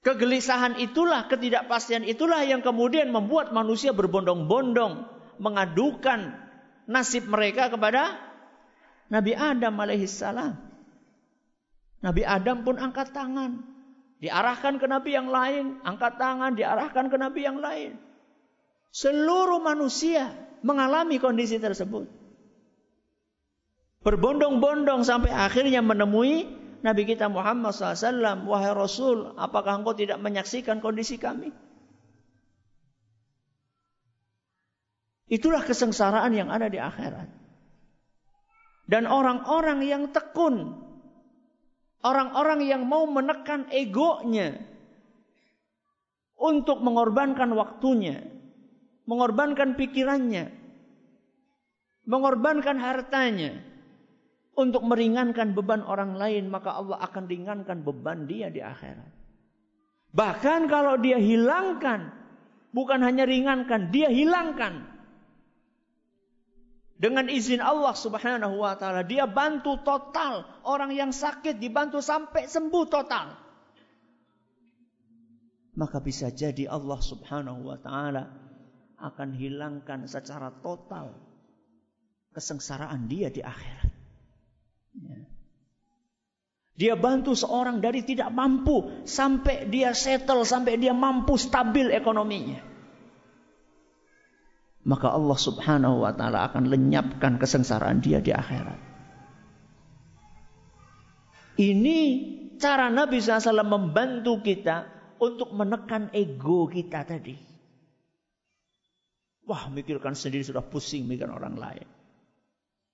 Kegelisahan 0.00 0.78
itulah, 0.80 1.26
ketidakpastian 1.26 2.06
itulah 2.08 2.40
yang 2.46 2.62
kemudian 2.64 3.10
membuat 3.12 3.52
manusia 3.52 3.92
berbondong-bondong 3.92 5.19
mengadukan 5.40 6.36
nasib 6.84 7.24
mereka 7.26 7.72
kepada 7.72 8.20
Nabi 9.08 9.32
Adam 9.32 9.74
alaihissalam. 9.80 10.54
Nabi 12.00 12.22
Adam 12.24 12.62
pun 12.62 12.76
angkat 12.76 13.10
tangan. 13.10 13.64
Diarahkan 14.20 14.76
ke 14.76 14.86
Nabi 14.86 15.10
yang 15.16 15.32
lain. 15.32 15.80
Angkat 15.80 16.20
tangan, 16.20 16.52
diarahkan 16.54 17.08
ke 17.08 17.16
Nabi 17.16 17.40
yang 17.44 17.58
lain. 17.58 17.96
Seluruh 18.92 19.64
manusia 19.64 20.28
mengalami 20.60 21.16
kondisi 21.16 21.56
tersebut. 21.56 22.04
Berbondong-bondong 24.00 25.04
sampai 25.04 25.32
akhirnya 25.32 25.84
menemui 25.84 26.48
Nabi 26.80 27.04
kita 27.04 27.28
Muhammad 27.28 27.76
SAW. 27.76 28.48
Wahai 28.48 28.72
Rasul, 28.72 29.36
apakah 29.36 29.80
engkau 29.84 29.92
tidak 29.92 30.20
menyaksikan 30.20 30.80
kondisi 30.80 31.20
kami? 31.20 31.52
Itulah 35.30 35.62
kesengsaraan 35.62 36.34
yang 36.34 36.50
ada 36.50 36.66
di 36.66 36.82
akhirat. 36.82 37.30
Dan 38.90 39.06
orang-orang 39.06 39.86
yang 39.86 40.10
tekun. 40.10 40.74
Orang-orang 42.02 42.66
yang 42.66 42.82
mau 42.82 43.06
menekan 43.06 43.70
egonya. 43.70 44.58
Untuk 46.34 46.82
mengorbankan 46.82 47.54
waktunya. 47.54 48.26
Mengorbankan 49.06 49.78
pikirannya. 49.78 50.50
Mengorbankan 52.10 52.82
hartanya. 52.82 53.62
Untuk 54.58 54.82
meringankan 54.82 55.54
beban 55.54 55.86
orang 55.86 56.18
lain. 56.18 56.50
Maka 56.50 56.74
Allah 56.74 56.98
akan 57.06 57.30
ringankan 57.30 57.86
beban 57.86 58.26
dia 58.26 58.50
di 58.50 58.58
akhirat. 58.58 59.14
Bahkan 60.10 60.66
kalau 60.66 60.98
dia 60.98 61.22
hilangkan. 61.22 62.10
Bukan 62.74 62.98
hanya 63.06 63.22
ringankan. 63.30 63.94
Dia 63.94 64.10
hilangkan 64.10 64.98
dengan 67.00 67.32
izin 67.32 67.64
Allah 67.64 67.96
Subhanahu 67.96 68.60
wa 68.60 68.76
taala, 68.76 69.00
dia 69.00 69.24
bantu 69.24 69.80
total 69.80 70.44
orang 70.68 70.92
yang 70.92 71.16
sakit 71.16 71.56
dibantu 71.56 72.04
sampai 72.04 72.44
sembuh 72.44 72.84
total. 72.92 73.40
Maka 75.80 75.96
bisa 76.04 76.28
jadi 76.28 76.68
Allah 76.68 77.00
Subhanahu 77.00 77.72
wa 77.72 77.80
taala 77.80 78.28
akan 79.00 79.32
hilangkan 79.32 80.04
secara 80.04 80.52
total 80.60 81.16
kesengsaraan 82.36 83.08
dia 83.08 83.32
di 83.32 83.40
akhirat. 83.40 83.90
Ya. 85.00 85.20
Dia 86.76 86.94
bantu 87.00 87.32
seorang 87.32 87.80
dari 87.80 88.04
tidak 88.04 88.28
mampu 88.28 89.08
sampai 89.08 89.72
dia 89.72 89.96
settle, 89.96 90.44
sampai 90.44 90.76
dia 90.76 90.92
mampu 90.92 91.40
stabil 91.40 91.96
ekonominya 91.96 92.69
maka 94.90 95.14
Allah 95.14 95.38
Subhanahu 95.38 96.02
wa 96.02 96.10
taala 96.10 96.50
akan 96.50 96.66
lenyapkan 96.66 97.38
kesengsaraan 97.38 98.02
dia 98.02 98.18
di 98.18 98.34
akhirat. 98.34 98.90
Ini 101.54 101.98
cara 102.58 102.90
Nabi 102.90 103.22
SAW 103.22 103.62
membantu 103.62 104.42
kita 104.42 104.90
untuk 105.22 105.54
menekan 105.54 106.10
ego 106.10 106.66
kita 106.66 107.06
tadi. 107.06 107.38
Wah, 109.46 109.70
mikirkan 109.70 110.18
sendiri 110.18 110.42
sudah 110.42 110.66
pusing 110.66 111.06
mikirkan 111.06 111.38
orang 111.38 111.54
lain. 111.54 111.88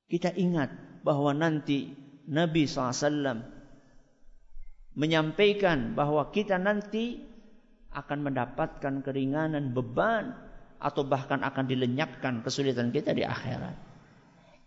Kita 0.04 0.36
ingat 0.36 1.00
bahwa 1.00 1.32
nanti 1.32 1.96
Nabi 2.28 2.68
SAW 2.68 3.40
menyampaikan 4.96 5.96
bahwa 5.96 6.28
kita 6.28 6.60
nanti 6.60 7.20
akan 7.96 8.28
mendapatkan 8.28 9.00
keringanan 9.00 9.72
beban 9.72 10.45
atau 10.86 11.02
bahkan 11.02 11.42
akan 11.42 11.66
dilenyapkan 11.66 12.46
kesulitan 12.46 12.94
kita 12.94 13.10
di 13.10 13.26
akhirat. 13.26 13.74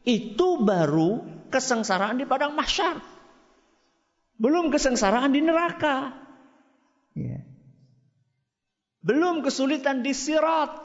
Itu 0.04 0.60
baru 0.60 1.24
kesengsaraan 1.48 2.20
di 2.20 2.28
padang 2.28 2.52
mahsyar. 2.60 3.00
Belum 4.36 4.68
kesengsaraan 4.68 5.32
di 5.32 5.40
neraka. 5.40 6.12
Ya. 7.16 7.40
Belum 9.00 9.40
kesulitan 9.40 10.04
di 10.04 10.12
sirat. 10.12 10.76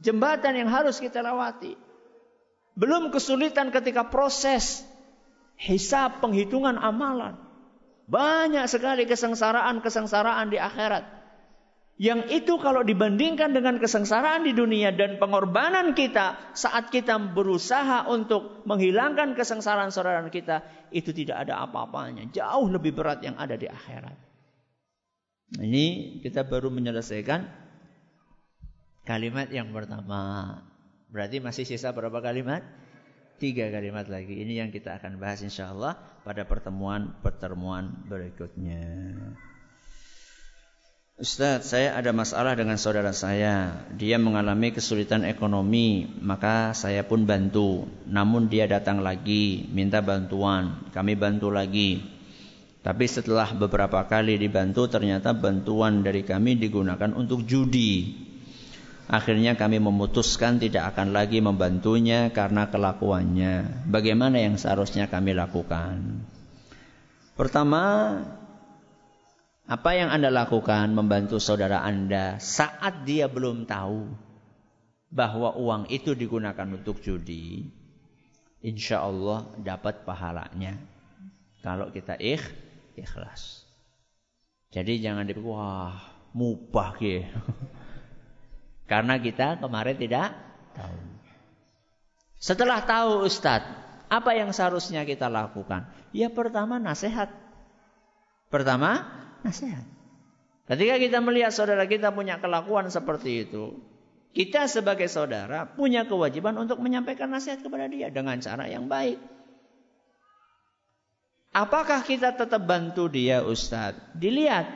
Jembatan 0.00 0.56
yang 0.56 0.70
harus 0.72 0.96
kita 0.96 1.20
lewati. 1.20 1.76
Belum 2.78 3.10
kesulitan 3.12 3.68
ketika 3.68 4.08
proses 4.08 4.86
hisab 5.58 6.22
penghitungan 6.24 6.78
amalan. 6.78 7.36
Banyak 8.08 8.64
sekali 8.70 9.04
kesengsaraan-kesengsaraan 9.04 10.48
di 10.48 10.56
akhirat. 10.56 11.17
Yang 11.98 12.30
itu 12.30 12.54
kalau 12.62 12.86
dibandingkan 12.86 13.50
dengan 13.50 13.82
kesengsaraan 13.82 14.46
di 14.46 14.54
dunia 14.54 14.94
dan 14.94 15.18
pengorbanan 15.18 15.98
kita 15.98 16.54
saat 16.54 16.94
kita 16.94 17.18
berusaha 17.18 18.06
untuk 18.06 18.62
menghilangkan 18.70 19.34
kesengsaraan 19.34 19.90
saudara 19.90 20.22
kita, 20.30 20.62
itu 20.94 21.10
tidak 21.10 21.42
ada 21.42 21.66
apa-apanya. 21.66 22.30
Jauh 22.30 22.70
lebih 22.70 22.94
berat 22.94 23.26
yang 23.26 23.34
ada 23.34 23.58
di 23.58 23.66
akhirat. 23.66 24.14
Ini 25.58 26.20
kita 26.22 26.46
baru 26.46 26.70
menyelesaikan 26.70 27.50
kalimat 29.02 29.50
yang 29.50 29.74
pertama. 29.74 30.54
Berarti 31.10 31.42
masih 31.42 31.66
sisa 31.66 31.90
berapa 31.90 32.22
kalimat? 32.22 32.62
Tiga 33.42 33.74
kalimat 33.74 34.06
lagi. 34.06 34.38
Ini 34.38 34.62
yang 34.62 34.70
kita 34.70 35.02
akan 35.02 35.18
bahas 35.18 35.42
insya 35.42 35.74
Allah 35.74 35.98
pada 36.22 36.46
pertemuan-pertemuan 36.46 38.06
berikutnya. 38.06 38.86
Ustaz, 41.18 41.74
saya 41.74 41.98
ada 41.98 42.14
masalah 42.14 42.54
dengan 42.54 42.78
saudara 42.78 43.10
saya. 43.10 43.82
Dia 43.98 44.22
mengalami 44.22 44.70
kesulitan 44.70 45.26
ekonomi, 45.26 46.06
maka 46.22 46.70
saya 46.78 47.02
pun 47.02 47.26
bantu. 47.26 47.90
Namun 48.06 48.46
dia 48.46 48.70
datang 48.70 49.02
lagi, 49.02 49.66
minta 49.66 49.98
bantuan. 49.98 50.86
Kami 50.94 51.18
bantu 51.18 51.50
lagi. 51.50 52.06
Tapi 52.86 53.10
setelah 53.10 53.50
beberapa 53.50 54.06
kali 54.06 54.38
dibantu, 54.38 54.86
ternyata 54.86 55.34
bantuan 55.34 56.06
dari 56.06 56.22
kami 56.22 56.54
digunakan 56.54 57.10
untuk 57.10 57.42
judi. 57.50 58.14
Akhirnya 59.10 59.58
kami 59.58 59.82
memutuskan 59.82 60.62
tidak 60.62 60.94
akan 60.94 61.10
lagi 61.10 61.42
membantunya 61.42 62.30
karena 62.30 62.70
kelakuannya. 62.70 63.90
Bagaimana 63.90 64.38
yang 64.38 64.54
seharusnya 64.54 65.10
kami 65.10 65.34
lakukan? 65.34 66.22
Pertama, 67.34 67.82
apa 69.68 69.92
yang 69.92 70.08
Anda 70.08 70.32
lakukan 70.32 70.96
membantu 70.96 71.36
saudara 71.36 71.84
Anda 71.84 72.40
saat 72.40 73.04
dia 73.04 73.28
belum 73.28 73.68
tahu 73.68 74.08
bahwa 75.12 75.52
uang 75.60 75.92
itu 75.92 76.16
digunakan 76.16 76.64
untuk 76.72 77.04
judi? 77.04 77.68
Insya 78.64 79.04
Allah 79.04 79.44
dapat 79.60 80.08
pahalanya. 80.08 80.80
Kalau 81.60 81.92
kita 81.92 82.16
ikh, 82.16 82.40
ikhlas. 82.96 83.68
Jadi 84.72 85.04
jangan 85.04 85.28
dipikir, 85.28 85.52
wah 85.52 86.00
mubah 86.32 86.96
ya. 87.04 87.28
Karena 88.90 89.20
kita 89.20 89.60
kemarin 89.60 90.00
tidak 90.00 90.32
tahu. 90.72 90.96
Setelah 92.40 92.88
tahu 92.88 93.28
Ustadz, 93.28 93.68
apa 94.08 94.32
yang 94.32 94.48
seharusnya 94.56 95.04
kita 95.04 95.28
lakukan? 95.28 95.92
Ya 96.16 96.32
pertama 96.32 96.80
nasihat. 96.80 97.28
Pertama 98.48 99.04
nasihat. 99.44 99.84
Ketika 100.68 101.00
kita 101.00 101.18
melihat 101.24 101.52
saudara 101.54 101.88
kita 101.88 102.12
punya 102.12 102.36
kelakuan 102.38 102.92
seperti 102.92 103.48
itu, 103.48 103.80
kita 104.36 104.68
sebagai 104.68 105.08
saudara 105.08 105.64
punya 105.64 106.04
kewajiban 106.04 106.54
untuk 106.60 106.78
menyampaikan 106.84 107.32
nasihat 107.32 107.64
kepada 107.64 107.88
dia 107.88 108.12
dengan 108.12 108.36
cara 108.38 108.68
yang 108.68 108.84
baik. 108.84 109.16
Apakah 111.56 112.04
kita 112.04 112.36
tetap 112.36 112.60
bantu 112.68 113.08
dia 113.08 113.40
Ustadz? 113.40 114.12
Dilihat. 114.12 114.68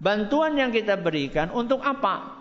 Bantuan 0.00 0.56
yang 0.56 0.72
kita 0.72 0.96
berikan 0.96 1.52
untuk 1.52 1.84
apa? 1.84 2.40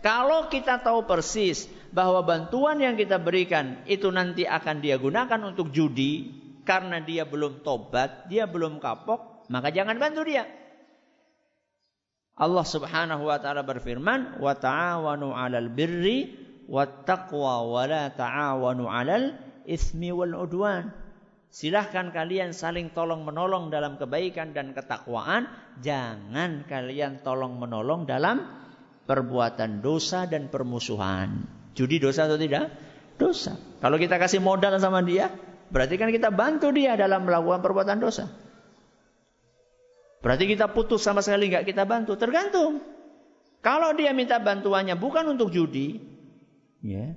Kalau 0.00 0.48
kita 0.48 0.80
tahu 0.80 1.04
persis 1.04 1.68
bahwa 1.92 2.24
bantuan 2.24 2.80
yang 2.80 2.96
kita 2.96 3.20
berikan 3.20 3.84
itu 3.84 4.08
nanti 4.08 4.48
akan 4.48 4.80
dia 4.80 4.96
gunakan 4.96 5.52
untuk 5.52 5.70
judi 5.70 6.41
karena 6.62 7.02
dia 7.02 7.26
belum 7.26 7.66
tobat, 7.66 8.30
dia 8.30 8.46
belum 8.46 8.78
kapok, 8.78 9.46
maka 9.50 9.68
jangan 9.74 9.98
bantu 9.98 10.22
dia. 10.26 10.46
Allah 12.32 12.64
Subhanahu 12.64 13.28
wa 13.28 13.38
taala 13.38 13.62
berfirman, 13.62 14.40
"Wa 14.40 14.56
ta'awanu 14.56 15.36
'alal 15.36 15.68
birri 15.68 16.32
wat 16.66 17.04
taqwa 17.04 17.66
wa 17.68 17.84
la 17.84 18.08
ta'awanu 18.08 18.88
'alal 18.88 19.36
ismi 19.68 20.10
wal 20.10 20.34
udwan." 20.34 20.90
Silahkan 21.52 22.08
kalian 22.16 22.56
saling 22.56 22.96
tolong 22.96 23.28
menolong 23.28 23.68
dalam 23.68 24.00
kebaikan 24.00 24.56
dan 24.56 24.72
ketakwaan, 24.72 25.52
jangan 25.84 26.64
kalian 26.64 27.20
tolong 27.20 27.60
menolong 27.60 28.08
dalam 28.08 28.40
perbuatan 29.04 29.84
dosa 29.84 30.24
dan 30.24 30.48
permusuhan. 30.48 31.44
Judi 31.76 32.00
dosa 32.00 32.24
atau 32.24 32.40
tidak? 32.40 32.72
Dosa. 33.20 33.60
Kalau 33.84 34.00
kita 34.00 34.16
kasih 34.16 34.40
modal 34.40 34.80
sama 34.80 35.04
dia, 35.04 35.28
berarti 35.72 35.96
kan 35.96 36.12
kita 36.12 36.28
bantu 36.28 36.70
dia 36.70 36.94
dalam 36.94 37.24
melakukan 37.24 37.64
perbuatan 37.64 37.98
dosa. 37.98 38.28
Berarti 40.22 40.46
kita 40.46 40.70
putus 40.70 41.02
sama 41.02 41.24
sekali 41.24 41.50
nggak 41.50 41.66
kita 41.66 41.82
bantu. 41.82 42.14
Tergantung. 42.14 42.78
Kalau 43.64 43.96
dia 43.96 44.14
minta 44.14 44.38
bantuannya 44.38 44.94
bukan 44.98 45.34
untuk 45.34 45.50
judi, 45.50 45.98
ya, 46.82 47.14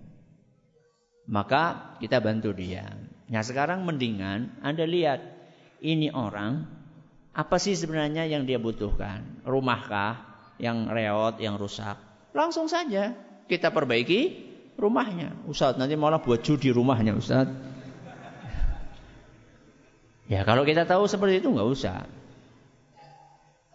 maka 1.29 1.97
kita 2.01 2.21
bantu 2.21 2.53
dia. 2.53 2.85
Nah 3.29 3.41
sekarang 3.41 3.85
mendingan 3.85 4.61
Anda 4.61 4.85
lihat 4.85 5.21
ini 5.81 6.13
orang 6.13 6.65
apa 7.33 7.57
sih 7.59 7.73
sebenarnya 7.73 8.29
yang 8.29 8.45
dia 8.45 8.61
butuhkan? 8.61 9.41
Rumahkah? 9.45 10.35
yang 10.57 10.87
reot, 10.87 11.39
yang 11.39 11.59
rusak. 11.59 11.99
Langsung 12.35 12.67
saja 12.67 13.15
kita 13.47 13.71
perbaiki 13.71 14.51
rumahnya. 14.75 15.35
Ustaz, 15.47 15.75
nanti 15.79 15.95
malah 15.95 16.19
buat 16.19 16.43
judi 16.43 16.71
rumahnya 16.71 17.15
Ustaz. 17.15 17.47
Ya 20.25 20.41
kalau 20.41 20.65
kita 20.65 20.89
tahu 20.89 21.05
seperti 21.05 21.41
itu 21.41 21.53
nggak 21.53 21.69
usah. 21.69 22.09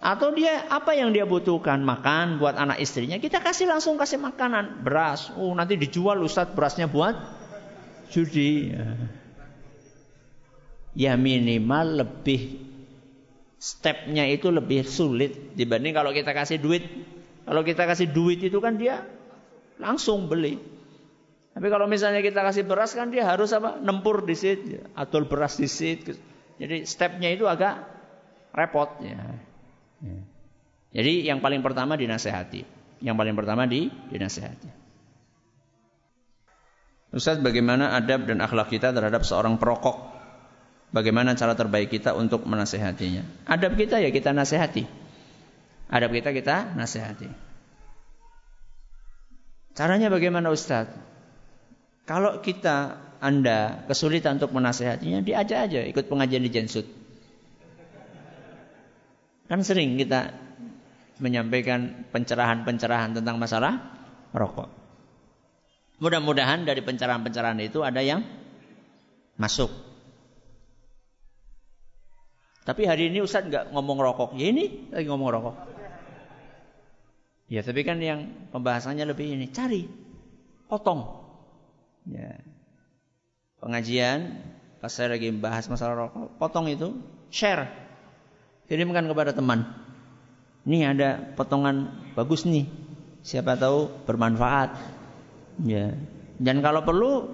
Atau 0.00 0.32
dia 0.32 0.64
apa 0.72 0.96
yang 0.96 1.12
dia 1.12 1.28
butuhkan 1.28 1.84
makan 1.84 2.40
buat 2.40 2.56
anak 2.56 2.80
istrinya 2.80 3.20
kita 3.20 3.44
kasih 3.44 3.68
langsung 3.68 4.00
kasih 4.00 4.16
makanan 4.16 4.80
beras. 4.80 5.28
Oh 5.36 5.52
nanti 5.52 5.76
dijual 5.76 6.18
Ustaz 6.24 6.50
berasnya 6.50 6.88
buat 6.88 7.14
judi. 8.08 8.74
Ya 10.96 11.14
minimal 11.14 12.02
lebih 12.02 12.58
stepnya 13.60 14.24
itu 14.26 14.48
lebih 14.48 14.88
sulit 14.88 15.54
dibanding 15.54 15.92
kalau 15.92 16.10
kita 16.10 16.32
kasih 16.32 16.58
duit. 16.58 16.82
Kalau 17.44 17.62
kita 17.62 17.84
kasih 17.84 18.08
duit 18.08 18.40
itu 18.40 18.58
kan 18.58 18.80
dia 18.80 19.04
langsung 19.76 20.26
beli. 20.26 20.56
Tapi 21.50 21.66
kalau 21.66 21.84
misalnya 21.84 22.24
kita 22.24 22.40
kasih 22.40 22.64
beras 22.64 22.96
kan 22.96 23.12
dia 23.12 23.26
harus 23.26 23.50
apa? 23.52 23.76
Nempur 23.82 24.22
di 24.22 24.38
situ, 24.38 24.80
atau 24.94 25.26
beras 25.26 25.58
di 25.58 25.66
situ. 25.66 26.14
Jadi 26.60 26.84
stepnya 26.84 27.32
itu 27.32 27.48
agak 27.48 27.80
repot 28.52 29.00
ya. 29.00 29.16
ya. 30.04 30.20
Jadi 30.92 31.24
yang 31.24 31.40
paling 31.40 31.64
pertama 31.64 31.96
dinasehati. 31.96 32.62
Yang 33.00 33.16
paling 33.16 33.34
pertama 33.34 33.64
di 33.64 33.88
dinasehati. 34.12 34.68
Ustaz 37.16 37.40
bagaimana 37.40 37.96
adab 37.96 38.28
dan 38.28 38.44
akhlak 38.44 38.70
kita 38.70 38.92
terhadap 38.92 39.24
seorang 39.24 39.56
perokok 39.56 40.20
Bagaimana 40.90 41.38
cara 41.38 41.54
terbaik 41.54 41.86
kita 41.86 42.18
untuk 42.18 42.42
menasehatinya? 42.50 43.46
Adab 43.46 43.78
kita 43.78 44.02
ya 44.02 44.10
kita 44.10 44.34
nasihati. 44.34 44.82
Adab 45.86 46.10
kita 46.10 46.34
kita 46.34 46.74
nasihati. 46.74 47.30
Caranya 49.78 50.10
bagaimana 50.10 50.50
Ustaz? 50.50 50.90
Kalau 52.10 52.42
kita 52.42 52.98
Anda 53.20 53.84
kesulitan 53.84 54.40
untuk 54.40 54.56
menasehatinya, 54.56 55.20
diajak 55.20 55.68
aja 55.68 55.80
ikut 55.84 56.08
pengajian 56.08 56.40
di 56.40 56.50
Jensut. 56.50 56.88
Kan 59.44 59.60
sering 59.60 60.00
kita 60.00 60.32
menyampaikan 61.20 62.08
pencerahan-pencerahan 62.08 63.20
tentang 63.20 63.36
masalah 63.36 63.76
rokok. 64.32 64.72
Mudah-mudahan 66.00 66.64
dari 66.64 66.80
pencerahan-pencerahan 66.80 67.60
itu 67.60 67.84
ada 67.84 68.00
yang 68.00 68.24
masuk 69.36 69.68
tapi 72.70 72.84
hari 72.84 73.08
ini 73.10 73.24
Ustaz 73.24 73.48
nggak 73.48 73.74
ngomong 73.74 73.98
rokok. 73.98 74.30
Ya 74.36 74.52
ini 74.52 74.92
lagi 74.94 75.10
ngomong 75.10 75.28
rokok. 75.32 75.56
Ya 77.50 77.66
tapi 77.66 77.82
kan 77.82 77.98
yang 77.98 78.46
pembahasannya 78.54 79.02
lebih 79.08 79.32
ini. 79.32 79.50
Cari. 79.50 79.88
Potong. 80.70 81.02
Ya. 82.06 82.38
Pengajian 83.60 84.40
Pas 84.80 84.88
saya 84.88 85.12
lagi 85.12 85.28
bahas 85.28 85.68
masalah 85.68 86.08
rokok, 86.08 86.40
potong 86.40 86.64
itu, 86.72 86.96
share. 87.28 87.68
Kirimkan 88.64 89.04
kepada 89.12 89.36
teman. 89.36 89.68
Ini 90.64 90.96
ada 90.96 91.20
potongan 91.36 91.92
bagus 92.16 92.48
nih. 92.48 92.64
Siapa 93.20 93.60
tahu 93.60 93.92
bermanfaat. 94.08 94.72
Ya. 95.68 95.92
Dan 96.40 96.64
kalau 96.64 96.80
perlu 96.80 97.28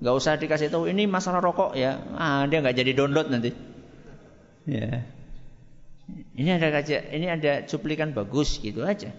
nggak 0.00 0.16
usah 0.16 0.40
dikasih 0.40 0.72
tahu 0.72 0.88
ini 0.88 1.04
masalah 1.04 1.44
rokok 1.44 1.76
ya. 1.76 2.00
Ah, 2.16 2.48
dia 2.48 2.64
nggak 2.64 2.76
jadi 2.80 2.96
download 2.96 3.28
nanti. 3.28 3.52
Ya. 4.64 5.04
Ini 6.32 6.56
ada 6.56 6.72
kaca, 6.72 7.12
ini 7.12 7.26
ada 7.28 7.68
cuplikan 7.68 8.16
bagus 8.16 8.56
gitu 8.64 8.80
aja. 8.88 9.12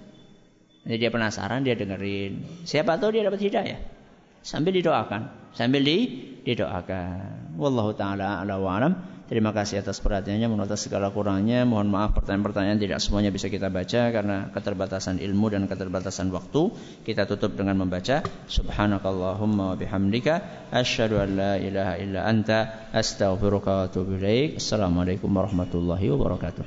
Jadi 0.90 0.98
dia 0.98 1.14
penasaran, 1.14 1.62
dia 1.62 1.78
dengerin. 1.78 2.66
Siapa 2.66 2.98
tahu 2.98 3.14
dia 3.14 3.30
dapat 3.30 3.46
hidayah. 3.46 3.78
Sambil 4.44 4.76
didoakan, 4.76 5.56
sambil 5.56 5.88
di, 5.88 5.98
didoakan. 6.44 7.56
Wallahu 7.56 7.96
taala 7.96 8.44
ala 8.44 8.60
wa 8.60 8.76
alam. 8.76 8.94
Terima 9.24 9.56
kasih 9.56 9.80
atas 9.80 10.04
perhatiannya, 10.04 10.52
mohon 10.52 10.68
atas 10.68 10.84
segala 10.86 11.10
kurangnya. 11.10 11.64
Mohon 11.64 11.96
maaf 11.96 12.12
pertanyaan-pertanyaan 12.14 12.78
tidak 12.78 13.00
semuanya 13.00 13.32
bisa 13.32 13.48
kita 13.48 13.72
baca 13.72 14.12
karena 14.12 14.52
keterbatasan 14.52 15.18
ilmu 15.24 15.48
dan 15.48 15.64
keterbatasan 15.66 16.28
waktu. 16.30 16.70
Kita 17.08 17.24
tutup 17.26 17.56
dengan 17.56 17.80
membaca 17.82 18.22
Subhanakallahumma 18.52 19.74
wa 19.74 19.76
bihamdika 19.80 20.68
asyhadu 20.76 21.24
an 21.24 21.30
la 21.40 21.54
ilaha 21.56 21.94
illa 22.04 22.28
anta 22.28 22.92
astaghfiruka 22.92 23.72
wa 23.72 23.82
atubu 23.88 24.20
ilaik. 24.20 24.60
Assalamualaikum 24.60 25.32
warahmatullahi 25.32 26.14
wabarakatuh. 26.14 26.62